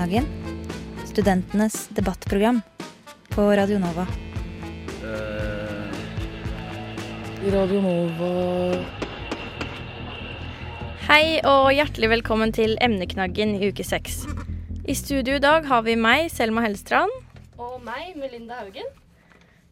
Emneknaggen. 0.00 0.26
Studentenes 1.04 1.88
debattprogram 1.88 2.60
på 3.28 3.42
Radio 3.42 3.78
Nova. 3.78 4.06
Radio 7.52 7.80
Nova 7.84 8.30
Hei 11.04 11.42
og 11.44 11.68
hjertelig 11.76 12.08
velkommen 12.14 12.54
til 12.56 12.78
Emneknaggen 12.80 13.52
i 13.58 13.68
uke 13.68 13.84
seks. 13.84 14.22
I 14.88 14.96
studio 14.96 15.36
i 15.36 15.44
dag 15.44 15.68
har 15.68 15.84
vi 15.84 15.98
meg, 16.00 16.30
Selma 16.32 16.64
Hellstrand. 16.64 17.12
Og 17.60 17.76
meg, 17.84 18.16
Melinda 18.16 18.62
Haugen. 18.62 18.88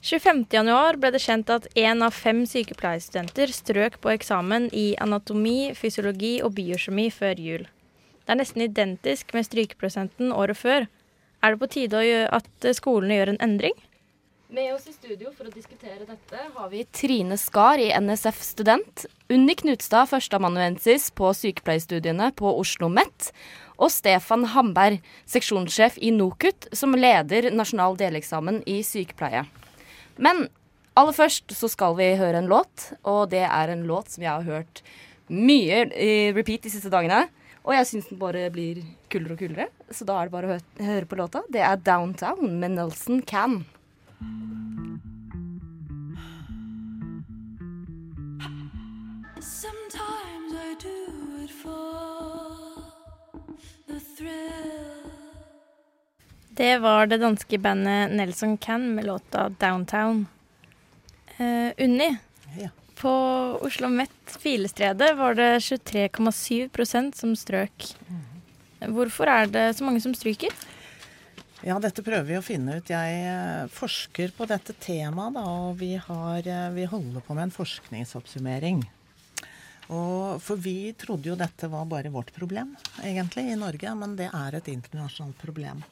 25. 0.05 0.45
januar 0.53 1.01
ble 1.01 1.15
det 1.17 1.25
kjent 1.25 1.49
at 1.57 1.73
én 1.73 2.05
av 2.05 2.13
fem 2.13 2.45
sykepleierstudenter 2.45 3.49
strøk 3.49 3.97
på 4.05 4.13
eksamen 4.19 4.69
i 4.77 4.93
anatomi, 5.01 5.73
fysiologi 5.73 6.37
og 6.45 6.53
biokjemi 6.61 7.09
før 7.17 7.45
jul. 7.49 7.69
Det 8.29 8.35
er 8.35 8.43
nesten 8.43 8.61
identisk 8.61 9.31
med 9.33 9.47
strykeprosenten 9.47 10.35
året 10.37 10.59
før. 10.61 10.85
Er 11.41 11.55
det 11.55 11.63
på 11.63 11.69
tide 11.73 12.01
at 12.29 12.67
skolene 12.77 13.17
gjør 13.17 13.31
en 13.33 13.39
endring? 13.47 13.73
Med 14.53 14.75
oss 14.75 14.85
i 14.85 14.93
studio 14.93 15.31
for 15.33 15.49
å 15.49 15.53
diskutere 15.55 16.05
dette 16.05 16.43
har 16.53 16.69
vi 16.69 16.83
Trine 16.93 17.39
Skar 17.41 17.81
i 17.81 17.89
NSF 17.97 18.43
Student, 18.45 19.07
Unni 19.33 19.57
Knutstad, 19.57 20.11
førsteamanuensis 20.13 21.09
på 21.17 21.31
sykepleierstudiene 21.41 22.29
på 22.37 22.53
Oslo 22.53 22.91
OsloMet, 22.91 23.31
og 23.81 23.95
Stefan 23.97 24.45
Hamberg, 24.53 25.01
seksjonssjef 25.25 25.97
i 25.97 26.13
NOKUT, 26.13 26.69
som 26.77 26.93
leder 27.01 27.49
nasjonal 27.49 27.97
deleksamen 27.97 28.61
i 28.69 28.83
sykepleie. 28.85 29.47
Men 30.21 30.51
aller 31.01 31.17
først 31.17 31.57
så 31.57 31.73
skal 31.73 31.97
vi 31.97 32.13
høre 32.21 32.45
en 32.45 32.53
låt, 32.53 32.91
og 33.09 33.31
det 33.33 33.47
er 33.49 33.73
en 33.73 33.89
låt 33.89 34.13
som 34.13 34.29
jeg 34.29 34.35
har 34.37 34.49
hørt 34.49 34.85
mye 35.33 35.87
i 35.97 36.13
repeat 36.37 36.69
de 36.69 36.77
siste 36.77 36.93
dagene. 36.93 37.25
Og 37.69 37.75
jeg 37.77 37.85
syns 37.85 38.07
den 38.09 38.17
bare 38.17 38.47
blir 38.49 38.79
kulere 39.13 39.35
og 39.35 39.43
kulere, 39.43 39.67
så 39.93 40.07
da 40.09 40.15
er 40.17 40.29
det 40.29 40.33
bare 40.33 40.55
å 40.55 40.87
høre 40.87 41.09
på 41.09 41.19
låta. 41.21 41.43
Det 41.53 41.61
er 41.61 41.77
Downtown 41.85 42.55
med 42.63 42.79
Nelson 42.79 43.21
Can. 43.29 43.59
Sometimes 49.41 50.55
I 50.57 50.75
do 50.81 51.45
it 51.45 51.51
for 51.51 52.81
the 53.87 54.01
thrill. 54.17 55.13
Det 56.57 56.79
var 56.83 57.07
det 57.07 57.21
danske 57.21 57.59
bandet 57.59 58.17
Nelson 58.17 58.57
Can 58.57 58.95
med 58.95 59.05
låta 59.05 59.49
'Downtown'. 59.49 60.25
Eh, 61.37 61.85
Unni, 61.85 62.17
Ja. 62.57 62.69
På 62.99 63.13
Oslo 63.65 63.89
Met 63.93 64.39
Filestredet 64.43 65.13
var 65.17 65.39
det 65.39 65.53
23,7% 65.65 67.15
som 67.15 67.37
strøk. 67.39 67.93
Hvorfor 68.79 69.31
er 69.31 69.49
det 69.51 69.65
så 69.79 69.87
mange 69.87 70.03
som 70.03 70.15
stryker? 70.15 70.53
Ja, 71.67 71.79
dette 71.83 72.05
prøver 72.07 72.27
vi 72.29 72.37
å 72.39 72.45
finne 72.45 72.77
ut. 72.79 72.91
Jeg 72.91 73.23
eh, 73.27 73.65
forsker 73.75 74.31
på 74.37 74.47
dette 74.47 74.77
temaet, 74.79 75.35
da, 75.35 75.43
og 75.67 75.81
vi, 75.81 75.97
har, 75.99 76.47
eh, 76.47 76.69
vi 76.77 76.87
holder 76.87 77.25
på 77.27 77.35
med 77.35 77.49
en 77.49 77.55
forskningsoppsummering. 77.55 78.85
Og 79.89 80.39
for 80.45 80.61
vi 80.61 80.93
trodde 81.01 81.33
jo 81.33 81.39
dette 81.39 81.71
var 81.73 81.89
bare 81.91 82.13
vårt 82.15 82.31
problem, 82.37 82.77
egentlig, 83.03 83.49
i 83.51 83.59
Norge, 83.59 83.95
men 83.99 84.15
det 84.21 84.29
er 84.31 84.59
et 84.59 84.71
internasjonalt 84.71 85.39
problem. 85.41 85.83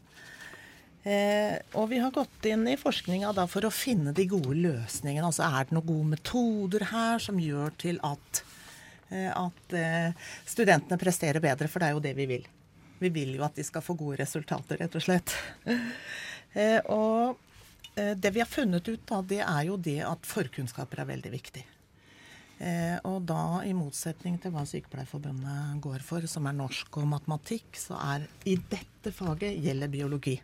Eh, 1.07 1.55
og 1.79 1.87
vi 1.93 2.01
har 2.03 2.11
gått 2.11 2.49
inn 2.51 2.65
i 2.67 2.79
forskninga 2.81 3.31
for 3.47 3.69
å 3.69 3.71
finne 3.71 4.11
de 4.17 4.25
gode 4.27 4.57
løsningene. 4.59 5.29
Altså 5.29 5.45
er 5.47 5.69
det 5.69 5.77
noen 5.77 5.87
gode 5.87 6.11
metoder 6.17 6.89
her 6.91 7.23
som 7.23 7.39
gjør 7.39 7.77
til 7.79 8.01
at, 8.07 8.43
eh, 9.15 9.31
at 9.31 9.77
eh, 9.79 10.31
studentene 10.49 10.99
presterer 10.99 11.43
bedre, 11.45 11.71
for 11.71 11.79
det 11.79 11.91
er 11.91 11.95
jo 11.95 12.03
det 12.03 12.15
vi 12.19 12.27
vil. 12.33 12.49
Vi 12.99 13.13
vil 13.13 13.37
jo 13.37 13.45
at 13.47 13.55
de 13.55 13.63
skal 13.67 13.85
få 13.85 13.95
gode 13.95 14.19
resultater, 14.25 14.81
rett 14.83 14.99
og 14.99 15.07
slett. 15.07 15.37
Eh, 16.57 16.79
og 16.89 17.37
eh, 18.01 18.15
det 18.17 18.31
vi 18.33 18.41
har 18.41 18.49
funnet 18.49 18.87
ut, 18.89 19.03
da, 19.05 19.19
det 19.21 19.43
er 19.43 19.67
jo 19.69 19.75
det 19.77 19.99
at 20.09 20.25
forkunnskaper 20.25 21.03
er 21.03 21.09
veldig 21.11 21.33
viktig. 21.35 21.65
Eh, 22.65 22.97
og 23.05 23.27
da, 23.29 23.61
i 23.69 23.75
motsetning 23.77 24.39
til 24.41 24.55
hva 24.55 24.63
Sykepleierforbundet 24.65 25.77
går 25.85 26.07
for, 26.07 26.25
som 26.25 26.49
er 26.49 26.57
norsk 26.57 26.97
og 26.97 27.11
matematikk, 27.13 27.77
så 27.77 27.99
er 28.01 28.25
i 28.49 28.57
dette 28.57 29.13
faget 29.13 29.61
gjelder 29.61 29.93
biologi. 29.93 30.39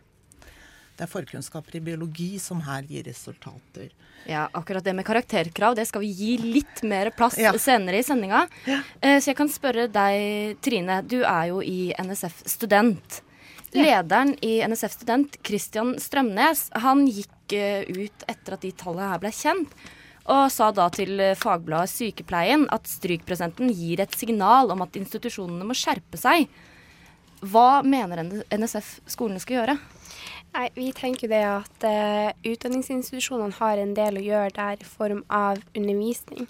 Det 0.93 1.05
er 1.07 1.09
forkunnskaper 1.09 1.75
i 1.79 1.81
biologi 1.81 2.31
som 2.39 2.59
her 2.67 2.83
gir 2.85 3.03
resultater. 3.07 3.89
Ja, 4.29 4.45
akkurat 4.55 4.83
det 4.85 4.93
med 4.95 5.05
karakterkrav, 5.07 5.75
det 5.75 5.87
skal 5.89 6.03
vi 6.05 6.11
gi 6.15 6.37
litt 6.37 6.83
mer 6.87 7.09
plass 7.11 7.37
Ja. 7.41 7.51
senere 7.59 7.97
i 7.99 8.03
sendinga. 8.05 8.45
Ja. 8.69 8.79
Så 9.19 9.31
jeg 9.31 9.35
kan 9.35 9.49
spørre 9.49 9.87
deg, 9.91 10.55
Trine. 10.61 11.01
Du 11.05 11.23
er 11.23 11.47
jo 11.49 11.59
i 11.65 11.91
NSF 11.97 12.43
Student. 12.47 13.21
Lederen 13.73 14.35
i 14.45 14.61
NSF 14.61 14.91
Student, 14.99 15.35
Christian 15.43 15.95
Strømnes, 15.99 16.67
han 16.77 17.07
gikk 17.09 17.53
eh, 17.57 17.83
ut 17.89 18.23
etter 18.29 18.53
at 18.53 18.61
de 18.61 18.69
tallene 18.71 19.09
her 19.09 19.19
ble 19.23 19.31
kjent, 19.33 19.73
og 20.29 20.45
sa 20.53 20.69
da 20.71 20.85
til 20.93 21.17
eh, 21.19 21.33
fagbladet 21.35 21.89
Sykepleien 21.89 22.67
at 22.71 22.85
strykprosenten 22.87 23.73
gir 23.73 23.99
et 24.05 24.13
signal 24.15 24.69
om 24.71 24.85
at 24.85 24.93
institusjonene 24.95 25.65
må 25.65 25.73
skjerpe 25.73 26.21
seg. 26.21 26.45
Hva 27.43 27.81
mener 27.83 28.21
NSF 28.53 28.99
skolene 29.09 29.41
skal 29.41 29.57
gjøre? 29.57 29.77
Nei, 30.53 30.67
Vi 30.75 30.91
tenker 30.93 31.31
det 31.31 31.41
at 31.49 31.85
uh, 31.87 32.29
utdanningsinstitusjonene 32.45 33.57
har 33.57 33.79
en 33.81 33.95
del 33.97 34.19
å 34.19 34.25
gjøre 34.25 34.53
der 34.53 34.83
i 34.83 34.87
form 34.87 35.23
av 35.33 35.61
undervisning. 35.73 36.45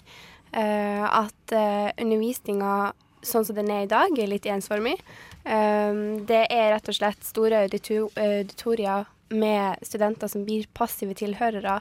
Uh, 0.54 1.08
at 1.24 1.54
uh, 1.56 1.88
undervisninga 1.96 2.92
sånn 3.24 3.46
som 3.48 3.56
den 3.56 3.72
er 3.72 3.86
i 3.86 3.90
dag, 3.90 4.12
er 4.18 4.28
litt 4.28 4.46
ensformig. 4.50 4.98
Eh, 5.44 5.92
det 6.28 6.42
er 6.52 6.74
rett 6.74 6.88
og 6.88 6.96
slett 6.96 7.24
store 7.24 7.64
auditorier 7.64 9.06
med 9.34 9.84
studenter 9.84 10.28
som 10.28 10.44
blir 10.44 10.68
passive 10.76 11.16
tilhørere, 11.16 11.78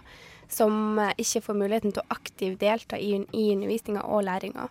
som 0.47 1.01
ikke 1.19 1.41
får 1.43 1.57
muligheten 1.59 1.91
til 1.95 2.03
å 2.03 2.15
aktivt 2.15 2.61
delta 2.61 2.99
i, 2.99 3.17
i 3.19 3.45
undervisninga 3.55 4.05
og 4.07 4.23
læringa. 4.29 4.69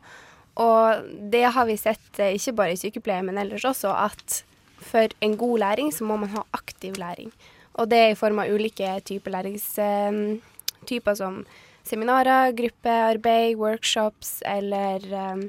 Og 0.62 1.12
det 1.32 1.44
har 1.56 1.68
vi 1.68 1.76
sett 1.80 2.20
ikke 2.24 2.56
bare 2.56 2.76
i 2.76 2.80
sykepleie, 2.80 3.24
men 3.24 3.40
ellers 3.40 3.68
også, 3.68 3.92
at 3.92 4.42
for 4.86 5.12
en 5.24 5.36
god 5.40 5.58
læring 5.62 5.92
så 5.94 6.04
må 6.08 6.16
man 6.20 6.32
ha 6.34 6.44
aktiv 6.56 6.96
læring. 7.00 7.32
Og 7.80 7.88
det 7.88 7.98
er 7.98 8.10
i 8.12 8.18
form 8.18 8.38
av 8.42 8.50
ulike 8.52 8.88
typer 9.08 9.32
læringstyper 9.32 11.16
som 11.16 11.44
seminarer, 11.86 12.52
gruppearbeid, 12.56 13.56
workshops 13.56 14.42
eller 14.46 15.06
um, 15.12 15.46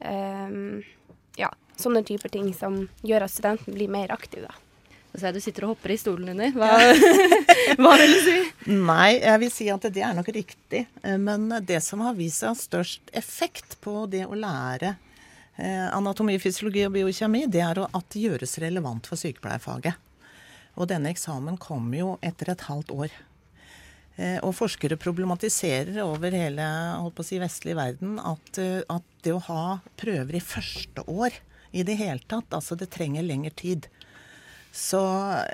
um, 0.00 0.80
ja, 1.38 1.50
sånne 1.78 2.02
typer 2.06 2.32
ting 2.32 2.48
som 2.56 2.86
gjør 3.06 3.26
at 3.28 3.34
studenten 3.34 3.76
blir 3.76 3.92
mer 3.92 4.14
aktiv, 4.14 4.46
da. 4.48 4.56
Så 5.14 5.24
jeg 5.26 5.38
du 5.38 5.40
sitter 5.42 5.64
og 5.64 5.72
hopper 5.72 5.94
i 5.94 5.98
stolen, 5.98 6.28
under. 6.34 6.52
Hva, 6.54 6.68
hva 7.80 7.94
vil 7.98 8.12
du 8.12 8.20
si? 8.22 8.36
Nei, 8.70 9.16
jeg 9.16 9.42
vil 9.42 9.52
si 9.52 9.68
at 9.72 9.86
det 9.94 10.04
er 10.04 10.14
nok 10.14 10.28
riktig. 10.36 10.84
Eh, 11.02 11.16
Men 11.18 11.48
det 11.66 11.80
som 11.82 12.04
har 12.04 12.16
vist 12.18 12.42
seg 12.44 12.52
ha 12.52 12.58
størst 12.58 13.12
effekt 13.16 13.78
på 13.84 14.04
det 14.10 14.26
å 14.28 14.36
lære 14.38 14.94
eh, 14.94 15.07
anatomi, 15.58 16.36
fysiologi 16.38 16.84
og 16.86 16.92
biokjemi, 16.94 17.46
det 17.50 17.64
er 17.64 17.80
at 17.86 18.12
det 18.14 18.22
gjøres 18.28 18.58
relevant 18.62 19.08
for 19.10 19.18
sykepleierfaget. 19.18 19.96
Og 20.78 20.86
denne 20.90 21.10
eksamen 21.10 21.58
kom 21.58 21.90
jo 21.96 22.14
etter 22.22 22.52
et 22.52 22.66
halvt 22.68 22.94
år. 22.94 23.14
Eh, 24.18 24.38
Og 24.42 24.54
forskere 24.58 24.98
problematiserer 24.98 26.00
over 26.02 26.34
hele 26.34 26.64
holdt 27.02 27.16
på 27.18 27.24
å 27.24 27.28
si, 27.28 27.38
vestlig 27.42 27.76
verden 27.78 28.18
at, 28.18 28.58
eh, 28.58 28.82
at 28.90 29.06
det 29.22 29.34
å 29.34 29.44
ha 29.46 29.78
prøver 29.98 30.38
i 30.38 30.42
første 30.42 31.04
år 31.06 31.38
i 31.70 31.84
det 31.86 31.98
hele 32.00 32.22
tatt, 32.26 32.50
altså 32.50 32.78
det 32.78 32.90
trenger 32.90 33.26
lengre 33.26 33.54
tid. 33.54 33.86
Så 34.74 35.02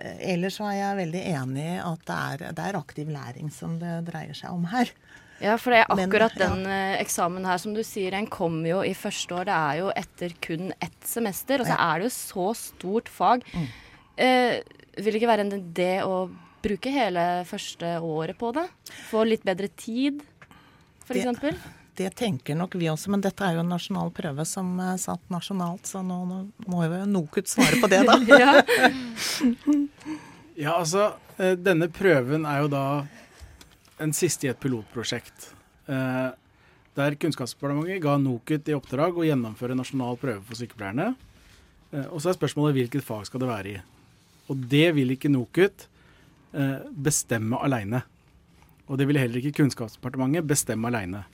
eh, 0.00 0.16
ellers 0.32 0.56
så 0.60 0.70
er 0.70 0.78
jeg 0.78 1.00
veldig 1.02 1.24
enig 1.34 1.66
i 1.74 1.82
at 1.82 2.06
det 2.08 2.16
er, 2.16 2.46
det 2.56 2.64
er 2.64 2.80
aktiv 2.80 3.12
læring 3.12 3.52
som 3.52 3.76
det 3.80 3.98
dreier 4.08 4.36
seg 4.36 4.56
om 4.56 4.64
her. 4.72 4.92
Ja, 5.44 5.58
for 5.61 5.75
det 5.75 5.82
er 5.82 5.91
Men, 5.99 6.06
akkurat 6.08 6.37
ja. 6.41 6.46
den 6.49 6.64
eh, 6.73 6.94
eksamen 7.02 7.44
her, 7.44 7.58
som 7.61 7.75
du 7.76 7.82
sier, 7.85 8.14
den 8.17 8.26
kommer 8.32 8.70
jo 8.70 8.79
i 8.87 8.94
første 8.96 9.37
år. 9.37 9.44
Det 9.50 9.56
er 9.58 9.81
jo 9.82 9.91
etter 10.00 10.32
kun 10.41 10.70
ett 10.81 11.05
semester, 11.05 11.61
og 11.61 11.67
så 11.69 11.76
Mm. 11.76 11.85
er 11.85 11.99
det 12.00 12.08
jo 12.08 12.14
så 12.17 12.46
stort 12.56 13.08
fag. 13.12 13.44
Eh, 14.17 14.62
vil 14.96 15.12
det 15.12 15.20
ikke 15.20 15.32
være 15.35 15.44
en 15.44 15.56
idé 15.58 15.91
å 16.06 16.31
bruke 16.64 16.91
hele 16.94 17.44
første 17.44 17.96
året 18.00 18.38
på 18.41 18.55
det? 18.56 18.69
Få 19.11 19.26
litt 19.29 19.44
bedre 19.44 19.69
tid, 19.76 20.23
for 21.05 21.12
Det- 21.14 21.25
eksempel? 21.26 21.58
det 21.97 22.14
tenker 22.17 22.56
nok 22.56 22.73
vi 22.75 22.87
også, 22.90 23.08
men 23.08 23.20
dette 23.20 23.40
er 23.44 23.55
jo 23.55 23.61
en 23.61 23.69
nasjonal 23.69 24.11
prøve 24.11 24.47
som 24.47 24.81
er 24.81 24.97
satt 24.97 25.20
nasjonalt, 25.31 25.82
så 25.87 26.00
nå, 26.02 26.25
nå 26.26 26.38
må 26.67 26.82
jo 26.88 27.05
NOKUT 27.06 27.47
svare 27.47 27.76
på 27.82 27.88
det, 27.90 28.00
da. 28.06 28.17
Ja, 30.56 30.76
altså, 30.79 31.12
eh, 31.38 31.56
denne 31.58 31.88
prøven 31.90 32.44
er 32.47 32.61
jo 32.62 32.69
da 32.70 32.82
en 34.02 34.14
siste 34.17 34.49
i 34.49 34.50
et 34.50 34.61
pilotprosjekt. 34.61 35.52
Eh, 35.87 36.31
der 36.94 37.17
Kunnskapsdepartementet 37.19 38.02
ga 38.02 38.17
NOKUT 38.23 38.70
i 38.70 38.76
oppdrag 38.76 39.19
å 39.19 39.26
gjennomføre 39.26 39.76
nasjonal 39.79 40.19
prøve 40.20 40.43
for 40.46 40.58
sykepleierne. 40.58 41.12
Eh, 41.93 42.06
og 42.06 42.23
så 42.23 42.31
er 42.31 42.38
spørsmålet 42.38 42.79
hvilket 42.79 43.06
fag 43.06 43.26
skal 43.29 43.43
det 43.43 43.50
være 43.50 43.75
i. 43.75 43.82
Og 44.52 44.67
det 44.70 44.88
vil 44.96 45.14
ikke 45.14 45.32
NOKUT 45.32 45.87
eh, 46.55 46.91
bestemme 47.06 47.58
aleine. 47.64 48.05
Og 48.87 49.00
det 49.00 49.08
ville 49.08 49.23
heller 49.23 49.41
ikke 49.41 49.62
Kunnskapsdepartementet 49.62 50.47
bestemme 50.47 50.90
aleine. 50.90 51.25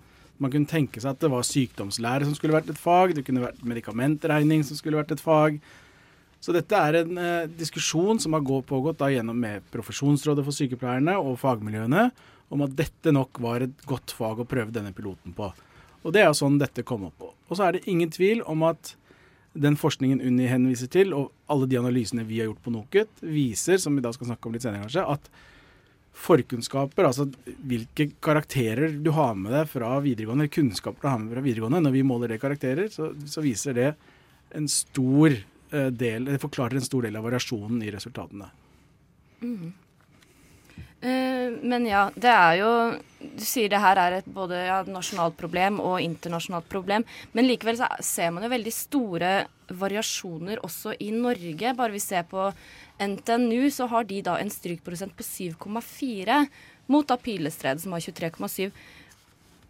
Man 0.40 0.52
kunne 0.52 0.68
tenke 0.68 1.02
seg 1.02 1.12
at 1.12 1.20
det 1.20 1.28
var 1.32 1.44
sykdomslære 1.44 2.24
som 2.24 2.36
skulle 2.36 2.56
vært 2.56 2.70
et 2.72 2.80
fag, 2.80 3.12
det 3.12 3.26
kunne 3.26 3.44
vært 3.44 3.60
medikamentregning 3.60 4.62
som 4.64 4.78
skulle 4.78 4.96
vært 4.96 5.12
et 5.12 5.20
fag. 5.20 5.58
Så 6.40 6.54
dette 6.56 6.72
er 6.72 7.02
en 7.02 7.18
eh, 7.20 7.48
diskusjon 7.52 8.20
som 8.22 8.32
har 8.32 8.44
gått 8.46 8.68
pågått 8.70 9.02
da 9.02 9.10
gjennom 9.12 9.36
med 9.36 9.66
Profesjonsrådet 9.74 10.46
for 10.46 10.56
sykepleierne 10.56 11.18
og 11.20 11.36
fagmiljøene 11.42 12.08
om 12.50 12.64
at 12.66 12.76
dette 12.76 13.12
nok 13.14 13.38
var 13.42 13.64
et 13.64 13.84
godt 13.88 14.14
fag 14.16 14.42
å 14.42 14.48
prøve 14.48 14.74
denne 14.74 14.92
piloten 14.94 15.34
på. 15.36 15.50
Og 16.02 16.14
det 16.14 16.22
er 16.22 16.30
jo 16.30 16.38
sånn 16.38 16.58
dette 16.60 16.84
kom 16.86 17.06
opp 17.08 17.18
på. 17.20 17.30
Og 17.48 17.58
så 17.58 17.66
er 17.66 17.76
det 17.76 17.86
ingen 17.90 18.10
tvil 18.12 18.42
om 18.48 18.64
at 18.66 18.94
den 19.52 19.76
forskningen 19.78 20.22
Unni 20.22 20.46
henviser 20.50 20.90
til, 20.90 21.14
og 21.16 21.30
alle 21.50 21.66
de 21.70 21.78
analysene 21.80 22.24
vi 22.26 22.38
har 22.40 22.50
gjort 22.50 22.62
på 22.64 22.72
NOKUT, 22.74 23.22
viser, 23.26 23.80
som 23.82 23.96
vi 23.96 24.04
da 24.04 24.12
skal 24.14 24.30
snakke 24.30 24.46
om 24.46 24.54
litt 24.54 24.66
senere 24.66 24.86
kanskje, 24.86 25.06
at 25.16 25.30
forkunnskaper, 26.20 27.06
altså 27.06 27.26
hvilke 27.66 28.10
karakterer 28.22 28.96
du 29.02 29.12
har 29.16 29.36
med 29.38 29.54
deg 29.54 29.68
fra 29.70 29.92
videregående, 30.04 30.46
eller 30.46 30.54
kunnskaper 30.54 31.02
du 31.02 31.08
har 31.10 31.20
med 31.20 31.30
deg 31.30 31.38
fra 31.38 31.46
videregående, 31.46 31.82
når 31.86 31.94
vi 31.96 32.06
måler 32.06 32.34
det 32.34 32.40
karakterer, 32.42 32.90
så, 32.92 33.12
så 33.30 33.44
viser 33.44 33.76
det 33.78 33.90
en 34.58 34.66
stor 34.70 35.32
eh, 35.34 35.90
del, 35.94 36.26
det 36.26 36.42
forklarer 36.42 36.78
en 36.78 36.86
stor 36.86 37.06
del 37.06 37.18
av 37.18 37.26
variasjonen 37.26 37.82
i 37.86 37.94
resultatene. 37.94 38.50
Mhm. 39.42 39.70
Eh, 41.00 41.48
men 41.62 41.86
ja, 41.88 42.10
det 42.12 42.28
er 42.28 42.58
jo 42.60 42.72
Du 43.20 43.44
sier 43.44 43.70
det 43.72 43.78
her 43.80 43.96
er 44.00 44.18
et 44.18 44.26
både 44.28 44.58
ja, 44.66 44.80
nasjonalt 44.84 45.36
problem 45.36 45.78
og 45.80 46.00
internasjonalt 46.00 46.68
problem. 46.72 47.04
Men 47.36 47.48
likevel 47.48 47.76
så 47.80 47.88
ser 48.04 48.32
man 48.32 48.44
jo 48.44 48.52
veldig 48.52 48.72
store 48.72 49.32
variasjoner 49.68 50.62
også 50.64 50.94
i 51.04 51.10
Norge. 51.12 51.74
Bare 51.76 51.92
vi 51.92 52.00
ser 52.00 52.24
på 52.28 52.48
NTNU, 53.00 53.68
så 53.72 53.88
har 53.92 54.08
de 54.08 54.22
da 54.24 54.38
en 54.40 54.52
strykprosent 54.52 55.12
på 55.16 55.24
7,4 55.24 56.40
mot 56.90 57.06
da 57.06 57.16
Pilestredet, 57.20 57.84
som 57.84 57.92
har 57.92 58.02
23,7. 58.02 58.72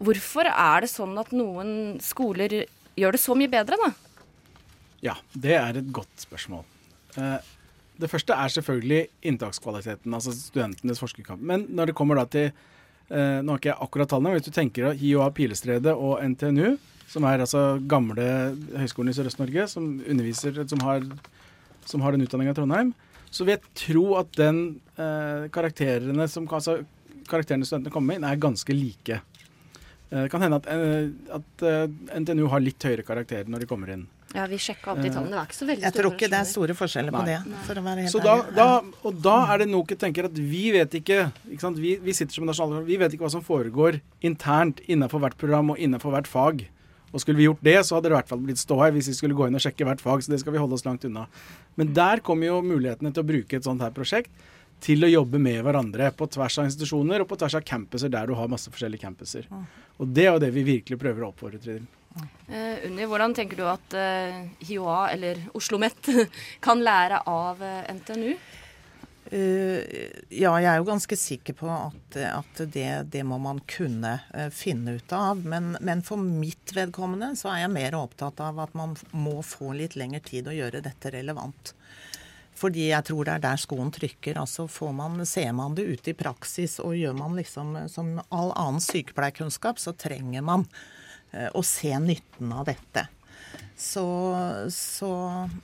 Hvorfor 0.01 0.47
er 0.49 0.81
det 0.81 0.89
sånn 0.89 1.19
at 1.21 1.35
noen 1.35 1.99
skoler 2.01 2.63
gjør 2.97 3.15
det 3.15 3.21
så 3.21 3.35
mye 3.37 3.51
bedre, 3.51 3.77
da? 3.83 3.91
Ja, 5.05 5.15
det 5.33 5.57
er 5.59 5.81
et 5.81 5.91
godt 5.93 6.23
spørsmål. 6.23 6.63
Eh, 7.19 7.51
det 8.01 8.09
første 8.09 8.35
er 8.35 8.53
selvfølgelig 8.55 9.01
inntakskvaliteten, 9.31 10.13
altså 10.17 10.33
studentenes 10.35 11.01
forskerkamp. 11.01 11.41
Men 11.41 11.67
når 11.69 11.91
det 11.91 11.97
kommer 11.97 12.17
da 12.19 12.25
til 12.29 12.49
eh, 12.49 13.39
Nå 13.41 13.53
har 13.53 13.61
ikke 13.61 13.71
jeg 13.71 13.81
akkurat 13.85 14.09
tallene, 14.11 14.31
men 14.31 14.39
hvis 14.39 14.49
du 14.49 14.55
tenker 14.55 14.95
HiOA 14.97 15.29
Pilestredet 15.35 15.93
og 15.93 16.21
NTNU, 16.33 16.77
som 17.11 17.27
er 17.27 17.43
altså 17.43 17.61
gamle 17.91 18.25
høyskolen 18.79 19.11
i 19.11 19.15
Sørøst-Norge, 19.17 19.67
som 19.67 19.87
underviser, 19.99 20.61
som 20.71 20.83
har, 20.87 21.03
som 21.85 22.03
har 22.05 22.15
den 22.15 22.23
utdanninga 22.23 22.55
i 22.55 22.59
Trondheim, 22.61 22.93
så 23.31 23.45
vil 23.45 23.55
jeg 23.57 23.75
tro 23.85 24.05
at 24.19 24.31
den 24.39 24.61
eh, 24.99 25.49
karakterene 25.55 26.27
som 26.31 26.47
altså, 26.51 26.81
karakterene 27.29 27.67
studentene 27.67 27.93
kommer 27.93 28.17
med 28.19 28.27
er 28.27 28.41
ganske 28.43 28.75
like. 28.75 29.21
Eh, 30.11 30.23
Det 30.25 30.31
kan 30.31 30.43
hende 30.43 30.59
at, 30.59 30.67
eh, 30.67 31.11
at 31.37 31.67
eh, 31.67 32.19
NTNU 32.19 32.47
har 32.51 32.63
litt 32.63 32.83
høyere 32.83 33.07
karakterer 33.07 33.47
når 33.51 33.63
de 33.63 33.69
kommer 33.69 33.93
inn. 33.93 34.07
Ja, 34.35 34.45
vi 34.47 34.59
sjekka 34.61 34.93
opp 34.93 35.01
de 35.03 35.09
tallene. 35.11 35.33
Det 35.33 35.39
var 35.39 35.47
ikke 35.49 35.57
så 35.57 35.67
veldig 35.67 35.85
Jeg 35.85 35.95
tror 35.95 36.09
ikke 36.13 36.29
det 36.31 36.37
er 36.39 36.49
store 36.49 36.75
forskjeller 36.77 37.15
på 37.15 37.23
Nei. 37.25 37.37
det, 37.37 37.61
for 37.67 37.81
å 37.81 37.85
være 37.85 38.05
helt 38.05 38.13
Så 38.13 38.21
da, 38.23 38.35
da, 38.55 38.67
og 39.03 39.17
da 39.23 39.37
er 39.51 39.63
det 39.63 39.67
NOKUT 39.71 39.99
tenker 40.03 40.29
at 40.29 40.37
vi 40.37 40.65
vet 40.75 40.99
ikke, 41.01 41.25
ikke 41.51 41.65
sant? 41.65 41.81
Vi, 41.81 41.97
vi 42.03 42.15
sitter 42.15 42.39
som 42.39 42.47
nasjonale 42.47 42.85
vi 42.87 42.99
vet 43.01 43.15
ikke 43.15 43.25
hva 43.27 43.33
som 43.33 43.43
foregår 43.45 43.99
internt 44.27 44.79
innenfor 44.87 45.23
hvert 45.23 45.35
program 45.41 45.73
og 45.75 45.81
innenfor 45.81 46.15
hvert 46.15 46.31
fag. 46.31 46.63
Og 47.11 47.19
skulle 47.19 47.41
vi 47.41 47.49
gjort 47.49 47.63
det, 47.65 47.75
så 47.83 47.97
hadde 47.97 48.07
det 48.07 48.15
i 48.15 48.19
hvert 48.21 48.31
fall 48.31 48.43
blitt 48.45 48.61
ståhei 48.61 48.87
hvis 48.95 49.11
vi 49.11 49.17
skulle 49.17 49.35
gå 49.35 49.49
inn 49.49 49.59
og 49.59 49.63
sjekke 49.63 49.87
hvert 49.87 50.03
fag. 50.03 50.23
Så 50.23 50.31
det 50.31 50.39
skal 50.43 50.55
vi 50.55 50.63
holde 50.63 50.77
oss 50.79 50.87
langt 50.87 51.03
unna. 51.07 51.27
Men 51.79 51.91
der 51.97 52.23
kommer 52.23 52.47
jo 52.47 52.61
mulighetene 52.63 53.11
til 53.11 53.25
å 53.25 53.31
bruke 53.33 53.59
et 53.59 53.67
sånt 53.67 53.83
her 53.83 53.91
prosjekt 53.95 54.31
til 54.81 55.03
å 55.05 55.09
jobbe 55.11 55.37
med 55.37 55.59
hverandre 55.61 56.07
på 56.17 56.25
tvers 56.31 56.55
av 56.57 56.69
institusjoner 56.69 57.21
og 57.21 57.29
på 57.29 57.37
tvers 57.37 57.59
av 57.59 57.65
campuser 57.67 58.09
der 58.09 58.31
du 58.31 58.33
har 58.39 58.49
masse 58.49 58.71
forskjellige 58.71 59.03
campuser. 59.03 59.49
Og 59.99 60.07
det 60.09 60.25
er 60.25 60.31
jo 60.31 60.41
det 60.41 60.53
vi 60.55 60.63
virkelig 60.65 60.97
prøver 61.03 61.25
å 61.25 61.33
oppfordre 61.35 61.61
til. 61.61 61.83
Eh, 62.47 62.87
Unni, 62.87 63.05
hvordan 63.07 63.33
tenker 63.35 63.59
du 63.59 63.67
at 63.71 63.93
uh, 63.95 64.41
HiOA, 64.67 65.11
eller 65.13 65.39
Oslo 65.53 65.79
OsloMet, 65.79 66.09
kan 66.65 66.83
lære 66.83 67.21
av 67.29 67.61
uh, 67.63 67.93
NTNU? 67.93 68.33
Eh, 69.31 70.09
ja, 70.35 70.51
jeg 70.59 70.67
er 70.67 70.81
jo 70.81 70.87
ganske 70.89 71.15
sikker 71.15 71.55
på 71.55 71.69
at, 71.71 72.17
at 72.19 72.63
det, 72.73 72.89
det 73.13 73.21
må 73.23 73.37
man 73.39 73.61
kunne 73.69 74.17
finne 74.51 74.97
ut 74.99 75.13
av. 75.15 75.45
Men, 75.47 75.77
men 75.79 76.03
for 76.03 76.19
mitt 76.19 76.73
vedkommende 76.75 77.31
så 77.39 77.53
er 77.53 77.63
jeg 77.63 77.75
mer 77.77 77.95
opptatt 77.95 78.43
av 78.43 78.59
at 78.59 78.75
man 78.75 78.97
må 79.15 79.39
få 79.45 79.71
litt 79.77 79.95
lengre 79.95 80.19
tid 80.25 80.51
å 80.51 80.57
gjøre 80.57 80.83
dette 80.83 81.13
relevant. 81.15 81.71
Fordi 82.59 82.89
jeg 82.89 83.07
tror 83.07 83.25
det 83.25 83.37
er 83.37 83.45
der 83.45 83.61
skoen 83.61 83.93
trykker. 83.95 84.41
Altså 84.41 84.67
man, 84.91 85.23
Ser 85.25 85.53
man 85.55 85.77
det 85.79 85.87
ute 85.87 86.11
i 86.11 86.17
praksis 86.17 86.81
og 86.83 86.97
gjør 86.99 87.15
man 87.17 87.39
liksom 87.39 87.77
som 87.89 88.17
all 88.27 88.51
annen 88.51 88.83
sykepleierkunnskap, 88.83 89.79
så 89.79 89.95
trenger 89.95 90.43
man 90.43 90.67
eh, 91.33 91.49
å 91.55 91.63
se 91.65 91.91
nytten 91.99 92.51
av 92.53 92.65
dette. 92.69 93.07
Så, 93.81 94.03
så 94.69 95.09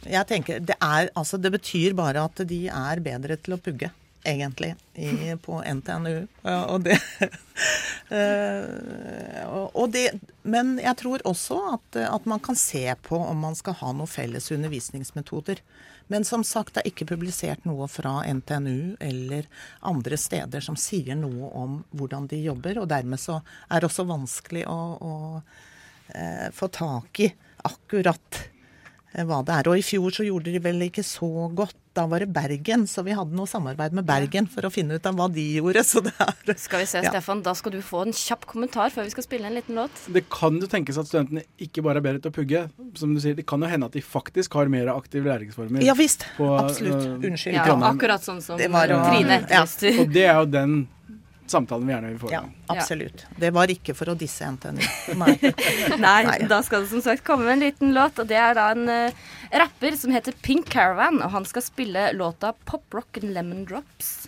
jeg 0.10 0.26
tenker 0.28 0.64
det 0.66 0.74
er 0.82 1.12
Altså 1.14 1.38
det 1.38 1.52
betyr 1.54 1.94
bare 1.94 2.24
at 2.26 2.42
de 2.50 2.64
er 2.74 3.00
bedre 3.06 3.36
til 3.38 3.54
å 3.54 3.60
pugge, 3.62 3.92
egentlig, 4.26 4.72
i, 4.98 5.36
på 5.44 5.60
NTNU. 5.62 6.26
Og 6.74 6.82
det, 6.88 6.98
eh, 8.18 9.44
og- 9.48 9.72
og 9.76 9.92
det 9.94 10.08
Men 10.44 10.78
jeg 10.80 10.96
tror 10.98 11.22
også 11.28 11.60
at, 11.76 11.96
at 12.08 12.26
man 12.26 12.40
kan 12.40 12.56
se 12.56 12.86
på 13.04 13.18
om 13.20 13.38
man 13.40 13.56
skal 13.56 13.74
ha 13.82 13.92
noen 13.94 14.08
felles 14.10 14.50
undervisningsmetoder. 14.52 15.60
Men 16.08 16.26
som 16.28 16.44
sagt, 16.48 16.76
det 16.76 16.84
er 16.84 16.92
ikke 16.92 17.10
publisert 17.10 17.66
noe 17.68 17.88
fra 17.92 18.22
NTNU 18.26 18.98
eller 19.04 19.48
andre 19.88 20.20
steder 20.20 20.64
som 20.64 20.78
sier 20.80 21.18
noe 21.20 21.52
om 21.58 21.82
hvordan 21.98 22.30
de 22.32 22.40
jobber, 22.46 22.80
og 22.82 22.90
dermed 22.92 23.20
så 23.22 23.42
er 23.68 23.82
det 23.82 23.90
også 23.90 24.08
vanskelig 24.08 24.64
å, 24.72 24.78
å 24.98 25.16
eh, 26.16 26.48
få 26.56 26.72
tak 26.72 27.24
i 27.26 27.32
akkurat 27.68 28.42
eh, 29.14 29.26
hva 29.28 29.42
det 29.44 29.60
er. 29.60 29.72
Og 29.72 29.82
i 29.82 29.86
fjor 29.86 30.16
så 30.16 30.28
gjorde 30.28 30.54
de 30.56 30.64
vel 30.64 30.88
ikke 30.88 31.06
så 31.06 31.50
godt. 31.52 31.82
Da 31.98 32.04
var 32.06 32.22
det 32.22 32.28
Bergen, 32.30 32.84
så 32.86 33.02
vi 33.02 33.16
hadde 33.18 33.34
noe 33.34 33.50
samarbeid 33.50 33.96
med 33.98 34.06
Bergen 34.06 34.46
for 34.52 34.68
å 34.68 34.70
finne 34.70 35.00
ut 35.00 35.06
av 35.10 35.16
hva 35.18 35.26
de 35.34 35.42
gjorde. 35.58 35.82
Så 35.88 36.04
det 36.06 36.14
er 36.22 36.58
Skal 36.62 36.84
vi 36.84 36.90
se, 36.90 37.02
Ja. 37.02 37.10
Stefan, 37.10 37.42
da 37.46 37.56
skal 37.58 37.74
du 37.74 37.80
få 37.82 38.04
en 38.06 38.14
kjapp 38.14 38.46
kommentar 38.50 38.92
før 38.94 39.08
vi 39.08 39.14
skal 39.16 39.26
spille 39.26 39.50
en 39.50 39.56
liten 39.58 39.80
låt. 39.80 40.04
Det 40.14 40.28
kan 40.30 40.60
jo 40.62 40.70
tenkes 40.70 41.00
at 41.02 41.10
studentene 41.10 41.44
ikke 41.58 41.82
bare 41.86 41.98
er 42.02 42.06
bedre 42.06 42.22
til 42.22 42.30
å 42.34 42.36
pugge. 42.38 42.62
Som 43.00 43.16
du 43.16 43.22
sier, 43.24 43.34
Det 43.38 43.48
kan 43.50 43.62
jo 43.62 43.68
hende 43.72 43.90
at 43.90 43.98
de 43.98 44.02
faktisk 44.06 44.54
har 44.54 44.70
mer 44.70 44.92
aktive 44.94 45.26
læringsformer. 45.26 45.82
Ja 45.82 45.94
visst. 45.98 46.26
på, 46.38 46.52
Absolutt. 46.60 47.02
øh, 47.02 47.26
Unnskyld. 47.32 47.58
Ja, 47.58 47.66
akkurat 47.90 48.22
sånn 48.22 48.42
som 48.42 48.58
Det 48.62 48.70
var 48.70 48.88
Trine 48.88 49.42
Trine 49.42 49.48
ja. 49.50 49.64
Og 50.02 50.14
det 50.14 50.26
er 50.26 50.36
jo 50.38 50.46
den 50.46 50.88
samtalen 51.52 51.88
vi 51.88 51.94
gjerne 51.94 52.12
vil 52.14 52.20
få. 52.20 52.30
Ja, 52.32 52.44
absolutt. 52.74 53.26
Det 53.40 53.52
var 53.56 53.72
ikke 53.72 53.96
for 53.98 54.12
å 54.12 54.16
disse 54.18 54.48
NTNU. 54.52 54.82
Nei. 55.22 55.34
Nei, 55.98 56.22
Nei. 56.30 56.38
da 56.50 56.62
skal 56.66 56.86
det 56.86 56.92
som 56.92 57.04
sagt 57.06 57.26
komme 57.28 57.50
en 57.54 57.64
liten 57.64 57.94
låt, 57.96 58.20
og 58.22 58.30
det 58.30 58.40
er 58.42 58.58
da 58.58 58.70
en 58.76 58.88
uh, 58.90 59.28
rapper 59.64 59.98
som 60.00 60.14
heter 60.16 60.36
Pink 60.46 60.72
Caravan, 60.74 61.22
og 61.22 61.32
han 61.36 61.48
skal 61.48 61.66
spille 61.66 62.10
låta 62.18 62.54
Pop 62.66 62.86
Rock 62.96 63.22
and 63.22 63.34
Lemon 63.36 63.66
Drops. 63.68 64.28